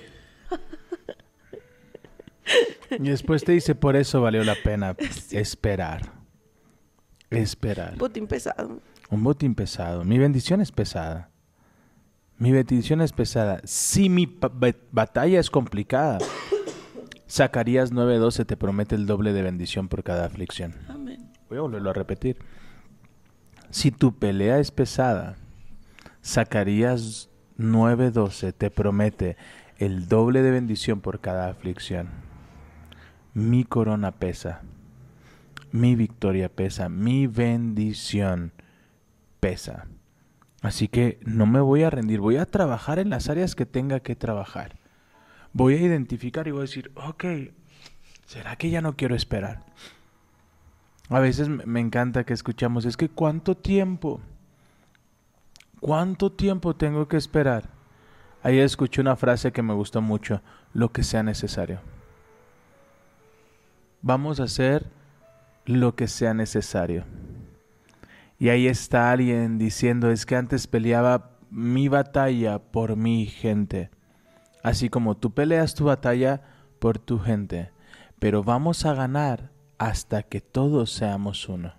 Y 2.91 3.09
después 3.09 3.45
te 3.45 3.53
dice, 3.53 3.75
por 3.75 3.97
eso 3.97 4.21
valió 4.21 4.45
la 4.45 4.57
pena 4.63 4.97
esperar. 5.31 6.13
Esperar. 7.31 7.97
Botín 7.97 8.27
pesado. 8.27 8.81
Un 9.11 9.23
botín 9.23 9.55
pesado. 9.55 10.05
Mi 10.05 10.19
bendición 10.19 10.61
es 10.61 10.73
pesada. 10.73 11.31
Mi 12.39 12.53
bendición 12.53 13.01
es 13.01 13.13
pesada. 13.13 13.61
Si 13.65 14.09
mi 14.09 14.39
batalla 14.91 15.39
es 15.39 15.49
complicada, 15.51 16.19
Zacarías 17.31 17.93
9:12 17.93 18.45
te 18.47 18.57
promete 18.57 18.95
el 18.95 19.07
doble 19.07 19.33
de 19.33 19.43
bendición 19.43 19.89
por 19.89 20.03
cada 20.03 20.27
aflicción. 20.27 20.75
Amén. 20.89 21.31
Voy 21.49 21.59
a 21.59 21.63
volverlo 21.63 21.91
a 21.91 21.95
repetir. 21.95 22.39
Si 23.71 23.91
tu 23.91 24.15
pelea 24.19 24.59
es 24.59 24.71
pesada, 24.71 25.37
Zacarías 26.25 27.31
9:12 27.59 28.53
te 28.53 28.71
promete 28.71 29.37
el 29.79 30.09
doble 30.09 30.43
de 30.43 30.51
bendición 30.51 31.01
por 31.01 31.21
cada 31.21 31.49
aflicción. 31.49 32.09
Mi 33.35 33.65
corona 33.65 34.13
pesa, 34.13 34.61
mi 35.71 35.97
victoria 35.97 36.49
pesa, 36.49 36.89
mi 36.89 37.27
bendición 37.27 38.53
pesa. 39.41 39.87
Así 40.61 40.87
que 40.87 41.19
no 41.25 41.47
me 41.47 41.61
voy 41.61 41.83
a 41.83 41.91
rendir, 41.91 42.21
voy 42.21 42.37
a 42.37 42.47
trabajar 42.47 42.99
en 42.99 43.11
las 43.11 43.29
áreas 43.29 43.55
que 43.55 43.67
tenga 43.67 44.01
que 44.01 44.15
trabajar. 44.15 44.77
Voy 45.53 45.75
a 45.75 45.81
identificar 45.81 46.47
y 46.47 46.53
voy 46.53 46.61
a 46.61 46.63
decir, 46.63 46.93
ok, 46.95 47.25
¿será 48.27 48.57
que 48.57 48.71
ya 48.71 48.81
no 48.81 48.97
quiero 48.97 49.17
esperar? 49.17 49.65
A 51.09 51.21
veces 51.21 51.49
me 51.49 51.81
encanta 51.81 52.25
que 52.25 52.33
escuchamos, 52.33 52.85
es 52.85 52.97
que 52.97 53.09
¿cuánto 53.09 53.57
tiempo? 53.57 54.21
¿Cuánto 55.81 56.31
tiempo 56.31 56.77
tengo 56.77 57.09
que 57.09 57.17
esperar? 57.17 57.69
Ahí 58.43 58.59
escuché 58.59 59.01
una 59.01 59.17
frase 59.17 59.53
que 59.53 59.63
me 59.63 59.75
gustó 59.75 60.01
mucho, 60.01 60.43
lo 60.73 60.93
que 60.93 61.03
sea 61.03 61.23
necesario. 61.23 61.81
Vamos 64.03 64.41
a 64.41 64.45
hacer 64.45 64.91
lo 65.65 65.95
que 65.95 66.09
sea 66.09 66.35
necesario. 66.35 67.05
Y 68.39 68.49
ahí 68.49 68.67
está 68.67 69.13
alguien 69.13 69.59
diciendo, 69.59 70.11
es 70.11 70.27
que 70.27 70.35
antes 70.35 70.67
peleaba 70.67 71.31
mi 71.51 71.87
batalla 71.87 72.59
por 72.59 72.97
mi 72.97 73.27
gente. 73.27 73.91
Así 74.65 74.89
como 74.89 75.17
tú 75.17 75.33
peleas 75.33 75.75
tu 75.75 75.85
batalla 75.85 76.43
por 76.81 76.99
tu 76.99 77.21
gente. 77.21 77.71
Pero 78.19 78.43
vamos 78.43 78.85
a 78.85 78.95
ganar 78.95 79.51
hasta 79.79 80.25
que 80.25 80.41
todos 80.41 80.93
seamos 80.93 81.49
uno. 81.49 81.75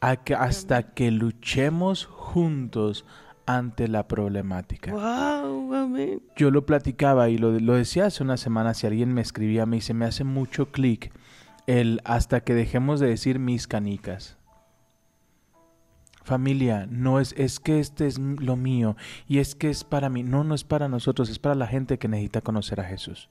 Hasta 0.00 0.94
que 0.94 1.10
luchemos 1.10 2.04
juntos 2.04 3.04
ante 3.46 3.88
la 3.88 4.08
problemática. 4.08 4.92
Wow, 4.92 5.74
amén. 5.74 6.22
Yo 6.36 6.50
lo 6.50 6.66
platicaba 6.66 7.28
y 7.28 7.38
lo, 7.38 7.58
lo 7.58 7.74
decía 7.74 8.06
hace 8.06 8.22
una 8.22 8.36
semana, 8.36 8.74
si 8.74 8.86
alguien 8.86 9.12
me 9.12 9.20
escribía, 9.20 9.66
me 9.66 9.76
dice, 9.76 9.94
me 9.94 10.06
hace 10.06 10.24
mucho 10.24 10.70
clic 10.70 11.12
el 11.66 12.00
hasta 12.04 12.40
que 12.40 12.54
dejemos 12.54 13.00
de 13.00 13.08
decir 13.08 13.38
mis 13.38 13.66
canicas. 13.66 14.36
Familia, 16.22 16.86
no 16.88 17.20
es, 17.20 17.34
es 17.36 17.60
que 17.60 17.80
este 17.80 18.06
es 18.06 18.18
lo 18.18 18.56
mío 18.56 18.96
y 19.28 19.38
es 19.38 19.54
que 19.54 19.68
es 19.68 19.84
para 19.84 20.08
mí. 20.08 20.22
No, 20.22 20.42
no 20.42 20.54
es 20.54 20.64
para 20.64 20.88
nosotros, 20.88 21.28
es 21.28 21.38
para 21.38 21.54
la 21.54 21.66
gente 21.66 21.98
que 21.98 22.08
necesita 22.08 22.40
conocer 22.40 22.80
a 22.80 22.84
Jesús. 22.84 23.28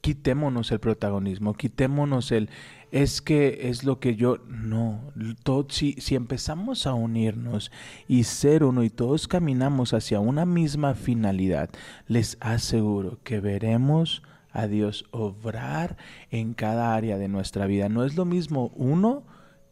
Quitémonos 0.00 0.72
el 0.72 0.80
protagonismo, 0.80 1.52
quitémonos 1.54 2.32
el 2.32 2.48
es 2.90 3.20
que 3.22 3.68
es 3.68 3.84
lo 3.84 4.00
que 4.00 4.16
yo 4.16 4.38
no, 4.48 5.12
todo, 5.44 5.66
si, 5.68 5.92
si 5.92 6.14
empezamos 6.16 6.86
a 6.86 6.94
unirnos 6.94 7.70
y 8.08 8.24
ser 8.24 8.64
uno 8.64 8.82
y 8.82 8.90
todos 8.90 9.28
caminamos 9.28 9.92
hacia 9.94 10.18
una 10.18 10.44
misma 10.46 10.94
finalidad, 10.94 11.70
les 12.08 12.36
aseguro 12.40 13.18
que 13.22 13.38
veremos 13.40 14.22
a 14.52 14.66
Dios 14.66 15.04
obrar 15.12 15.96
en 16.30 16.54
cada 16.54 16.96
área 16.96 17.16
de 17.18 17.28
nuestra 17.28 17.66
vida. 17.66 17.88
No 17.88 18.04
es 18.04 18.16
lo 18.16 18.24
mismo 18.24 18.72
uno 18.74 19.22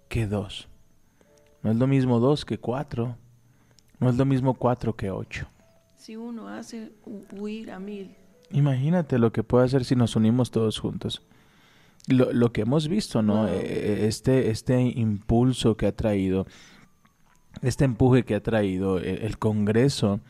que 0.08 0.26
dos. 0.28 0.68
No 1.62 1.72
es 1.72 1.76
lo 1.76 1.88
mismo 1.88 2.20
dos 2.20 2.44
que 2.44 2.58
cuatro. 2.58 3.16
No 3.98 4.10
es 4.10 4.16
lo 4.16 4.24
mismo 4.24 4.54
cuatro 4.54 4.94
que 4.94 5.10
ocho. 5.10 5.48
Si 5.96 6.14
uno 6.14 6.46
hace 6.48 6.92
hu- 7.04 7.24
huir 7.36 7.72
a 7.72 7.80
mil, 7.80 8.14
Imagínate 8.51 9.18
lo 9.18 9.32
que 9.32 9.42
puede 9.42 9.66
hacer 9.66 9.84
si 9.84 9.94
nos 9.96 10.16
unimos 10.16 10.51
todos 10.51 10.78
juntos. 10.78 11.22
Lo, 12.07 12.32
lo 12.32 12.53
que 12.53 12.62
hemos 12.62 12.88
visto, 12.88 13.22
¿no? 13.22 13.42
Wow. 13.42 13.49
Eh, 13.53 14.07
Este, 14.07 14.51
este 14.51 14.80
impulso 14.80 15.76
que 15.76 15.86
ha 15.86 15.92
traído, 15.94 16.46
este 17.61 17.84
empuje 17.84 18.24
que 18.24 18.34
ha 18.34 18.42
traído 18.42 18.99
el, 18.99 19.18
el 19.18 19.38
Congreso, 19.38 20.20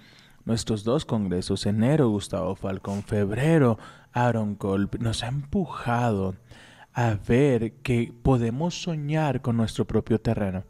nuestros 0.44 0.82
dos 0.82 1.04
congresos, 1.04 1.66
enero 1.66 2.08
Gustavo 2.08 2.56
Falcón, 2.56 3.02
febrero 3.02 3.78
Aaron 4.12 4.54
Kolb, 4.54 4.98
nos 5.00 5.22
ha 5.22 5.28
empujado 5.28 6.34
a 6.94 7.14
ver 7.28 7.74
que 7.82 8.12
podemos 8.22 8.82
soñar 8.82 9.42
con 9.42 9.56
nuestro 9.56 9.86
propio 9.86 10.20
terreno 10.20 10.64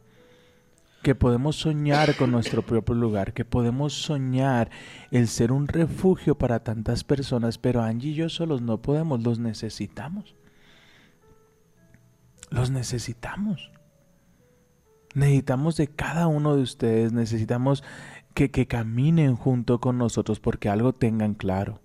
que 1.01 1.15
podemos 1.15 1.55
soñar 1.55 2.15
con 2.17 2.31
nuestro 2.31 2.61
propio 2.61 2.95
lugar, 2.95 3.33
que 3.33 3.45
podemos 3.45 3.93
soñar 3.93 4.69
el 5.11 5.27
ser 5.27 5.51
un 5.51 5.67
refugio 5.67 6.37
para 6.37 6.63
tantas 6.63 7.03
personas, 7.03 7.57
pero 7.57 7.81
Angie 7.81 8.11
y 8.11 8.15
yo 8.15 8.29
solos 8.29 8.61
no 8.61 8.81
podemos, 8.81 9.23
los 9.23 9.39
necesitamos. 9.39 10.35
Los 12.49 12.71
necesitamos. 12.71 13.71
Necesitamos 15.13 15.77
de 15.77 15.87
cada 15.87 16.27
uno 16.27 16.55
de 16.55 16.63
ustedes, 16.63 17.13
necesitamos 17.13 17.83
que, 18.33 18.51
que 18.51 18.67
caminen 18.67 19.35
junto 19.35 19.79
con 19.79 19.97
nosotros 19.97 20.39
porque 20.39 20.69
algo 20.69 20.93
tengan 20.93 21.33
claro. 21.33 21.81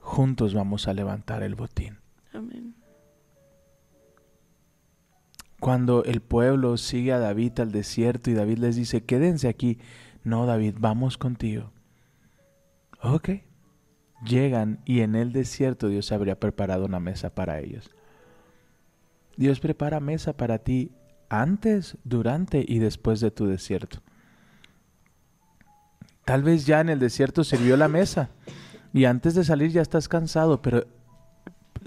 Juntos 0.00 0.54
vamos 0.54 0.88
a 0.88 0.94
levantar 0.94 1.42
el 1.42 1.54
botín. 1.54 1.98
amén. 2.32 2.79
Cuando 5.60 6.04
el 6.04 6.22
pueblo 6.22 6.78
sigue 6.78 7.12
a 7.12 7.18
David 7.18 7.60
al 7.60 7.70
desierto 7.70 8.30
y 8.30 8.34
David 8.34 8.58
les 8.58 8.76
dice, 8.76 9.04
quédense 9.04 9.46
aquí. 9.46 9.78
No, 10.24 10.46
David, 10.46 10.76
vamos 10.78 11.18
contigo. 11.18 11.70
Ok. 13.02 13.28
Llegan 14.24 14.80
y 14.86 15.00
en 15.00 15.14
el 15.14 15.32
desierto 15.32 15.88
Dios 15.88 16.12
habría 16.12 16.40
preparado 16.40 16.86
una 16.86 16.98
mesa 16.98 17.34
para 17.34 17.58
ellos. 17.60 17.90
Dios 19.36 19.60
prepara 19.60 20.00
mesa 20.00 20.34
para 20.34 20.58
ti 20.58 20.92
antes, 21.28 21.96
durante 22.04 22.64
y 22.66 22.78
después 22.78 23.20
de 23.20 23.30
tu 23.30 23.46
desierto. 23.46 24.00
Tal 26.24 26.42
vez 26.42 26.64
ya 26.64 26.80
en 26.80 26.88
el 26.88 26.98
desierto 26.98 27.44
sirvió 27.44 27.76
la 27.76 27.88
mesa 27.88 28.30
y 28.94 29.04
antes 29.04 29.34
de 29.34 29.44
salir 29.44 29.70
ya 29.70 29.82
estás 29.82 30.08
cansado, 30.08 30.62
pero 30.62 30.86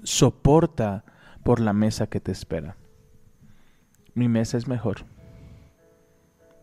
soporta 0.04 1.06
por 1.44 1.60
la 1.60 1.74
mesa 1.74 2.08
que 2.08 2.20
te 2.20 2.32
espera 2.32 2.78
mi 4.14 4.28
mesa 4.28 4.58
es 4.58 4.68
mejor. 4.68 5.06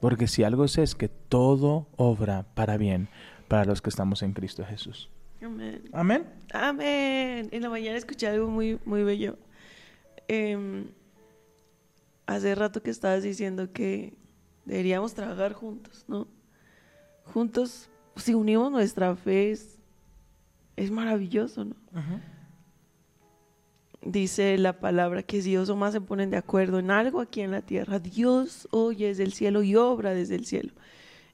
Porque 0.00 0.26
si 0.26 0.44
algo 0.44 0.66
sé 0.68 0.82
es 0.82 0.94
que 0.94 1.08
todo 1.08 1.86
obra 1.96 2.46
para 2.54 2.76
bien 2.76 3.08
para 3.48 3.64
los 3.64 3.82
que 3.82 3.90
estamos 3.90 4.22
en 4.22 4.32
Cristo 4.32 4.64
Jesús. 4.64 5.10
Amén. 5.42 5.82
Amén. 5.92 6.26
Amén. 6.52 7.48
En 7.50 7.62
la 7.62 7.70
mañana 7.70 7.96
escuché 7.96 8.28
algo 8.28 8.48
muy, 8.48 8.78
muy 8.84 9.02
bello. 9.02 9.38
Em, 10.28 10.86
hace 12.26 12.54
rato 12.54 12.82
que 12.82 12.90
estabas 12.90 13.22
diciendo 13.22 13.72
que 13.72 14.14
deberíamos 14.64 15.14
trabajar 15.14 15.52
juntos, 15.52 16.04
¿no? 16.08 16.28
Juntos, 17.24 17.90
si 18.16 18.34
unimos 18.34 18.70
nuestra 18.70 19.16
fe, 19.16 19.50
es, 19.50 19.78
es 20.76 20.90
maravilloso, 20.90 21.64
¿no? 21.64 21.76
Dice 24.02 24.56
la 24.58 24.78
palabra 24.80 25.22
que 25.22 25.42
si 25.42 25.54
dos 25.54 25.68
o 25.68 25.76
más 25.76 25.92
se 25.92 26.00
ponen 26.00 26.30
de 26.30 26.36
acuerdo 26.36 26.78
en 26.78 26.90
algo 26.90 27.20
aquí 27.20 27.40
en 27.40 27.50
la 27.50 27.62
tierra, 27.62 27.98
Dios 27.98 28.68
oye 28.70 29.08
desde 29.08 29.24
el 29.24 29.32
cielo 29.32 29.62
y 29.62 29.76
obra 29.76 30.14
desde 30.14 30.36
el 30.36 30.46
cielo. 30.46 30.72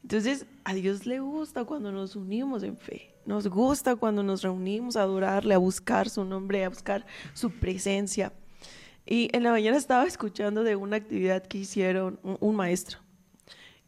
Entonces, 0.03 0.47
a 0.65 0.75
Dios 0.75 1.07
le 1.07 1.21
gusta 1.21 1.65
cuando 1.65 1.91
nos 1.91 2.15
unimos 2.15 2.63
en 2.63 2.77
fe. 2.77 3.13
Nos 3.25 3.49
gusta 3.49 3.97
cuando 3.97 4.23
nos 4.23 4.43
reunimos 4.43 4.97
a 4.97 5.03
adorarle, 5.03 5.55
a 5.55 5.59
buscar 5.59 6.09
su 6.09 6.25
nombre, 6.25 6.65
a 6.65 6.69
buscar 6.69 7.05
su 7.35 7.51
presencia. 7.51 8.33
Y 9.05 9.31
en 9.33 9.43
la 9.43 9.51
mañana 9.51 9.77
estaba 9.77 10.05
escuchando 10.05 10.63
de 10.63 10.77
una 10.77 10.97
actividad 10.97 11.45
que 11.45 11.59
hicieron 11.59 12.21
un, 12.23 12.37
un 12.41 12.55
maestro, 12.55 13.01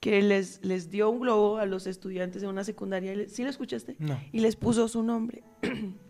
que 0.00 0.20
les, 0.22 0.64
les 0.64 0.90
dio 0.90 1.08
un 1.08 1.20
globo 1.20 1.58
a 1.58 1.66
los 1.66 1.86
estudiantes 1.86 2.42
de 2.42 2.48
una 2.48 2.64
secundaria. 2.64 3.28
¿Sí 3.28 3.44
lo 3.44 3.50
escuchaste? 3.50 3.94
No. 4.00 4.18
Y 4.32 4.40
les 4.40 4.56
puso 4.56 4.88
su 4.88 5.04
nombre. 5.04 5.44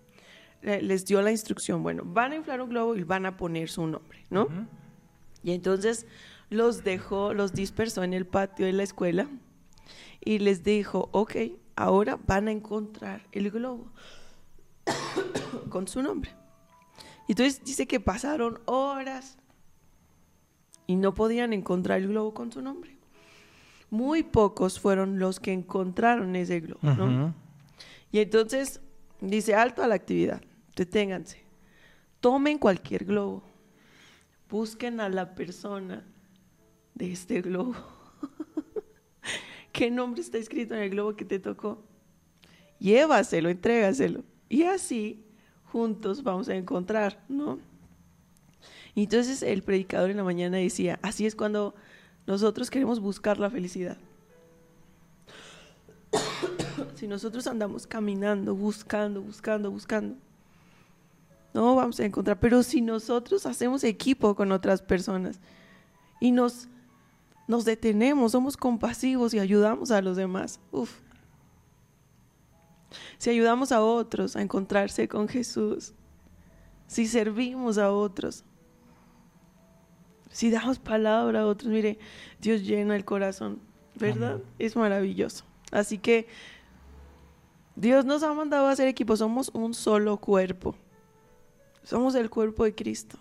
Le- 0.62 0.82
les 0.82 1.04
dio 1.04 1.22
la 1.22 1.30
instrucción, 1.30 1.82
bueno, 1.82 2.02
van 2.04 2.32
a 2.32 2.36
inflar 2.36 2.60
un 2.60 2.70
globo 2.70 2.96
y 2.96 3.04
van 3.04 3.26
a 3.26 3.36
poner 3.36 3.68
su 3.68 3.86
nombre, 3.86 4.24
¿no? 4.30 4.48
Y 5.42 5.52
entonces 5.52 6.06
los 6.50 6.82
dejó, 6.84 7.32
los 7.34 7.52
dispersó 7.52 8.02
en 8.02 8.12
el 8.12 8.26
patio 8.26 8.66
de 8.66 8.72
la 8.72 8.82
escuela 8.82 9.28
y 10.24 10.40
les 10.40 10.64
dijo, 10.64 11.08
ok, 11.12 11.36
ahora 11.76 12.18
van 12.26 12.48
a 12.48 12.50
encontrar 12.50 13.22
el 13.32 13.50
globo 13.50 13.92
con 15.70 15.86
su 15.88 16.02
nombre. 16.02 16.30
Y 17.26 17.32
entonces 17.32 17.62
dice 17.64 17.86
que 17.86 18.00
pasaron 18.00 18.60
horas 18.64 19.38
y 20.86 20.96
no 20.96 21.14
podían 21.14 21.52
encontrar 21.52 21.98
el 22.00 22.08
globo 22.08 22.32
con 22.34 22.50
su 22.50 22.62
nombre. 22.62 22.96
Muy 23.90 24.22
pocos 24.22 24.80
fueron 24.80 25.18
los 25.18 25.38
que 25.40 25.52
encontraron 25.52 26.34
ese 26.36 26.60
globo, 26.60 26.80
¿no? 26.82 27.34
Y 28.10 28.18
entonces 28.20 28.80
dice, 29.20 29.54
alto 29.54 29.82
a 29.82 29.86
la 29.86 29.94
actividad, 29.94 30.42
deténganse, 30.76 31.42
tomen 32.20 32.58
cualquier 32.58 33.04
globo, 33.04 33.42
busquen 34.48 35.00
a 35.00 35.08
la 35.08 35.34
persona 35.34 36.04
de 36.94 37.12
este 37.12 37.42
globo. 37.42 37.74
¿Qué 39.72 39.90
nombre 39.90 40.20
está 40.20 40.38
escrito 40.38 40.74
en 40.74 40.82
el 40.82 40.90
globo 40.90 41.14
que 41.14 41.24
te 41.24 41.38
tocó? 41.38 41.82
Llévaselo, 42.78 43.48
entrégaselo. 43.48 44.24
Y 44.48 44.62
así 44.64 45.24
juntos 45.64 46.22
vamos 46.22 46.48
a 46.48 46.54
encontrar, 46.54 47.22
¿no? 47.28 47.58
Entonces 48.94 49.42
el 49.42 49.62
predicador 49.62 50.10
en 50.10 50.16
la 50.16 50.24
mañana 50.24 50.56
decía, 50.56 50.98
así 51.02 51.26
es 51.26 51.36
cuando 51.36 51.74
nosotros 52.26 52.70
queremos 52.70 53.00
buscar 53.00 53.38
la 53.38 53.50
felicidad. 53.50 53.98
Si 56.98 57.06
nosotros 57.06 57.46
andamos 57.46 57.86
caminando, 57.86 58.56
buscando, 58.56 59.22
buscando, 59.22 59.70
buscando, 59.70 60.16
no 61.54 61.76
vamos 61.76 62.00
a 62.00 62.04
encontrar. 62.04 62.40
Pero 62.40 62.64
si 62.64 62.80
nosotros 62.80 63.46
hacemos 63.46 63.84
equipo 63.84 64.34
con 64.34 64.50
otras 64.50 64.82
personas 64.82 65.38
y 66.18 66.32
nos, 66.32 66.66
nos 67.46 67.64
detenemos, 67.64 68.32
somos 68.32 68.56
compasivos 68.56 69.32
y 69.32 69.38
ayudamos 69.38 69.92
a 69.92 70.02
los 70.02 70.16
demás, 70.16 70.58
uf. 70.72 70.98
Si 73.18 73.30
ayudamos 73.30 73.70
a 73.70 73.80
otros 73.80 74.34
a 74.34 74.42
encontrarse 74.42 75.06
con 75.06 75.28
Jesús, 75.28 75.94
si 76.88 77.06
servimos 77.06 77.78
a 77.78 77.92
otros, 77.92 78.42
si 80.32 80.50
damos 80.50 80.80
palabra 80.80 81.42
a 81.42 81.46
otros, 81.46 81.70
mire, 81.70 82.00
Dios 82.40 82.62
llena 82.62 82.96
el 82.96 83.04
corazón, 83.04 83.60
¿verdad? 83.94 84.32
Amén. 84.32 84.44
Es 84.58 84.74
maravilloso. 84.74 85.44
Así 85.70 85.98
que 85.98 86.26
Dios 87.78 88.04
nos 88.04 88.24
ha 88.24 88.34
mandado 88.34 88.66
a 88.66 88.72
hacer 88.72 88.88
equipo, 88.88 89.16
somos 89.16 89.50
un 89.54 89.72
solo 89.72 90.16
cuerpo. 90.16 90.74
Somos 91.84 92.16
el 92.16 92.28
cuerpo 92.28 92.64
de 92.64 92.74
Cristo. 92.74 93.16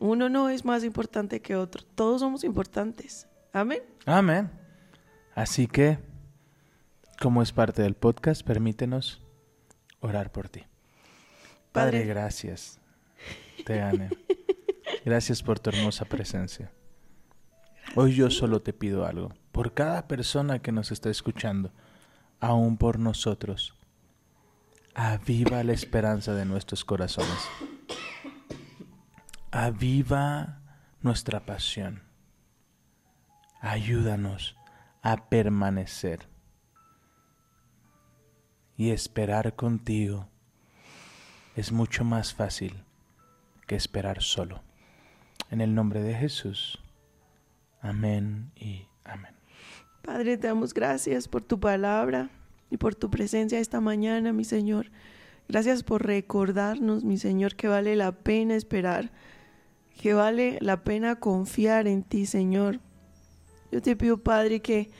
Uno 0.00 0.28
no 0.28 0.48
es 0.48 0.64
más 0.64 0.82
importante 0.82 1.40
que 1.40 1.54
otro, 1.54 1.84
todos 1.94 2.20
somos 2.20 2.42
importantes. 2.42 3.28
Amén. 3.52 3.82
Amén. 4.04 4.50
Así 5.36 5.68
que, 5.68 5.98
como 7.20 7.40
es 7.40 7.52
parte 7.52 7.82
del 7.82 7.94
podcast, 7.94 8.42
permítenos 8.42 9.22
orar 10.00 10.32
por 10.32 10.48
ti. 10.48 10.64
Padre, 11.70 12.00
Padre. 12.00 12.04
gracias. 12.06 12.80
Te 13.64 13.80
amo. 13.80 14.08
Gracias 15.04 15.40
por 15.40 15.60
tu 15.60 15.70
hermosa 15.70 16.04
presencia. 16.04 16.72
Hoy 17.94 18.16
yo 18.16 18.28
solo 18.28 18.60
te 18.60 18.72
pido 18.72 19.06
algo. 19.06 19.32
Por 19.52 19.72
cada 19.72 20.08
persona 20.08 20.58
que 20.58 20.72
nos 20.72 20.90
está 20.90 21.10
escuchando, 21.10 21.70
aún 22.40 22.76
por 22.76 22.98
nosotros, 22.98 23.74
aviva 24.94 25.62
la 25.62 25.72
esperanza 25.72 26.34
de 26.34 26.44
nuestros 26.44 26.84
corazones. 26.84 27.38
Aviva 29.50 30.60
nuestra 31.00 31.40
pasión. 31.46 32.02
Ayúdanos 33.60 34.56
a 35.02 35.28
permanecer 35.28 36.28
y 38.76 38.90
esperar 38.90 39.54
contigo 39.56 40.28
es 41.56 41.72
mucho 41.72 42.04
más 42.04 42.32
fácil 42.32 42.84
que 43.66 43.76
esperar 43.76 44.22
solo. 44.22 44.62
En 45.50 45.60
el 45.60 45.74
nombre 45.74 46.00
de 46.00 46.14
Jesús. 46.14 46.82
Amén 47.82 48.52
y 48.56 48.86
amén. 49.04 49.39
Padre, 50.02 50.38
te 50.38 50.46
damos 50.46 50.72
gracias 50.72 51.28
por 51.28 51.42
tu 51.42 51.60
palabra 51.60 52.30
y 52.70 52.78
por 52.78 52.94
tu 52.94 53.10
presencia 53.10 53.58
esta 53.58 53.80
mañana, 53.80 54.32
mi 54.32 54.44
Señor. 54.44 54.90
Gracias 55.48 55.82
por 55.82 56.06
recordarnos, 56.06 57.04
mi 57.04 57.18
Señor, 57.18 57.54
que 57.54 57.68
vale 57.68 57.96
la 57.96 58.12
pena 58.12 58.54
esperar, 58.54 59.10
que 60.00 60.14
vale 60.14 60.58
la 60.60 60.84
pena 60.84 61.16
confiar 61.16 61.86
en 61.86 62.02
ti, 62.02 62.24
Señor. 62.24 62.80
Yo 63.70 63.82
te 63.82 63.94
pido, 63.94 64.16
Padre, 64.18 64.60
que, 64.60 64.90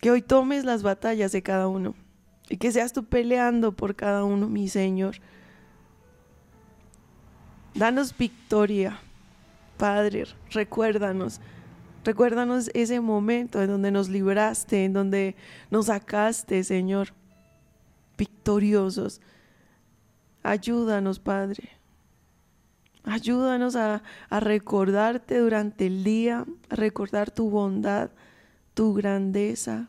que 0.00 0.10
hoy 0.10 0.22
tomes 0.22 0.64
las 0.64 0.82
batallas 0.82 1.32
de 1.32 1.42
cada 1.42 1.68
uno 1.68 1.94
y 2.48 2.56
que 2.56 2.72
seas 2.72 2.92
tú 2.92 3.04
peleando 3.04 3.72
por 3.72 3.94
cada 3.94 4.24
uno, 4.24 4.48
mi 4.48 4.68
Señor. 4.68 5.16
Danos 7.74 8.16
victoria, 8.16 8.98
Padre, 9.76 10.26
recuérdanos. 10.50 11.40
Recuérdanos 12.04 12.70
ese 12.74 13.00
momento 13.00 13.62
en 13.62 13.68
donde 13.68 13.90
nos 13.92 14.08
libraste, 14.08 14.84
en 14.84 14.92
donde 14.92 15.36
nos 15.70 15.86
sacaste, 15.86 16.64
Señor, 16.64 17.14
victoriosos. 18.18 19.20
Ayúdanos, 20.42 21.20
Padre. 21.20 21.68
Ayúdanos 23.04 23.76
a, 23.76 24.02
recordarte 24.30 25.38
durante 25.38 25.86
el 25.86 26.04
día, 26.04 26.44
a 26.70 26.74
recordar 26.74 27.30
tu 27.30 27.50
bondad, 27.50 28.10
tu 28.74 28.94
grandeza. 28.94 29.88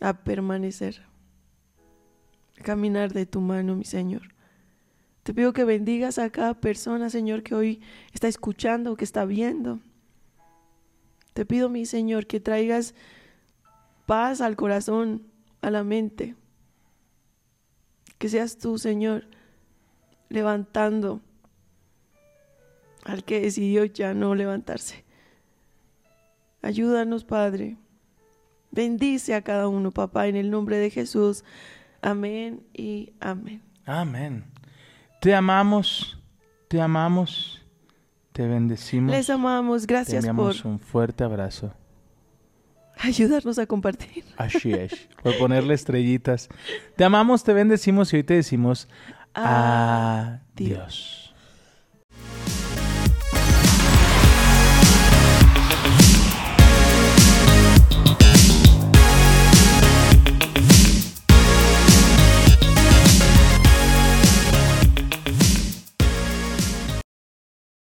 A 0.00 0.12
permanecer, 0.12 1.00
a 2.58 2.62
caminar 2.64 3.12
de 3.12 3.26
tu 3.26 3.40
mano, 3.40 3.76
mi 3.76 3.84
Señor. 3.84 4.31
Te 5.22 5.32
pido 5.34 5.52
que 5.52 5.64
bendigas 5.64 6.18
a 6.18 6.30
cada 6.30 6.54
persona, 6.54 7.08
Señor, 7.08 7.42
que 7.42 7.54
hoy 7.54 7.80
está 8.12 8.26
escuchando, 8.26 8.96
que 8.96 9.04
está 9.04 9.24
viendo. 9.24 9.78
Te 11.32 11.46
pido, 11.46 11.68
mi 11.68 11.86
Señor, 11.86 12.26
que 12.26 12.40
traigas 12.40 12.94
paz 14.06 14.40
al 14.40 14.56
corazón, 14.56 15.22
a 15.60 15.70
la 15.70 15.84
mente. 15.84 16.34
Que 18.18 18.28
seas 18.28 18.58
tú, 18.58 18.78
Señor, 18.78 19.26
levantando 20.28 21.20
al 23.04 23.24
que 23.24 23.40
decidió 23.40 23.84
ya 23.84 24.14
no 24.14 24.34
levantarse. 24.34 25.04
Ayúdanos, 26.62 27.24
Padre. 27.24 27.76
Bendice 28.70 29.34
a 29.34 29.42
cada 29.42 29.68
uno, 29.68 29.90
papá, 29.90 30.28
en 30.28 30.36
el 30.36 30.50
nombre 30.50 30.78
de 30.78 30.90
Jesús. 30.90 31.44
Amén 32.00 32.62
y 32.72 33.12
amén. 33.20 33.62
Amén. 33.84 34.51
Te 35.22 35.36
amamos, 35.36 36.18
te 36.66 36.80
amamos, 36.80 37.62
te 38.32 38.44
bendecimos. 38.44 39.12
Les 39.12 39.30
amamos. 39.30 39.82
te 39.82 39.94
Gracias 39.94 40.24
por 40.24 40.30
enviamos 40.30 40.64
un 40.64 40.80
fuerte 40.80 41.22
abrazo. 41.22 41.72
ayudarnos 42.98 43.56
a 43.60 43.66
compartir. 43.66 44.24
Así 44.36 44.72
es. 44.72 45.08
Por 45.22 45.38
ponerle 45.38 45.74
estrellitas. 45.74 46.48
Te 46.96 47.04
amamos, 47.04 47.44
te 47.44 47.52
bendecimos 47.52 48.12
y 48.12 48.16
hoy 48.16 48.24
te 48.24 48.34
decimos 48.34 48.88
Adiós. 49.32 50.40
adiós. 50.56 51.21